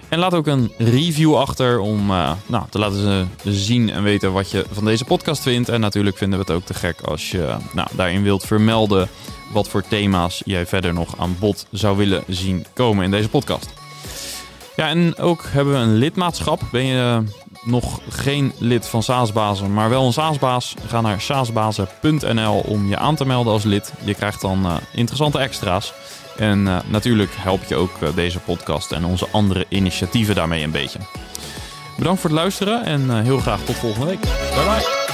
[0.10, 2.08] En laat ook een review achter om
[2.46, 5.70] nou, te laten zien en weten wat je van deze podcast vindt.
[5.70, 9.10] En natuurlijk vinden we het ook te gek als je nou, daarin wilt vermelden
[9.54, 13.85] wat voor thema's jij verder nog aan bod zou willen zien komen in deze podcast.
[14.76, 16.62] Ja, en ook hebben we een lidmaatschap.
[16.72, 17.24] Ben je
[17.64, 20.74] nog geen lid van Saasbazen, maar wel een Saasbaas?
[20.88, 23.94] Ga naar saasbazen.nl om je aan te melden als lid.
[24.04, 25.94] Je krijgt dan uh, interessante extra's.
[26.38, 31.00] En uh, natuurlijk help je ook deze podcast en onze andere initiatieven daarmee een beetje.
[31.98, 34.22] Bedankt voor het luisteren en heel graag tot volgende week.
[34.22, 35.05] Bye bye.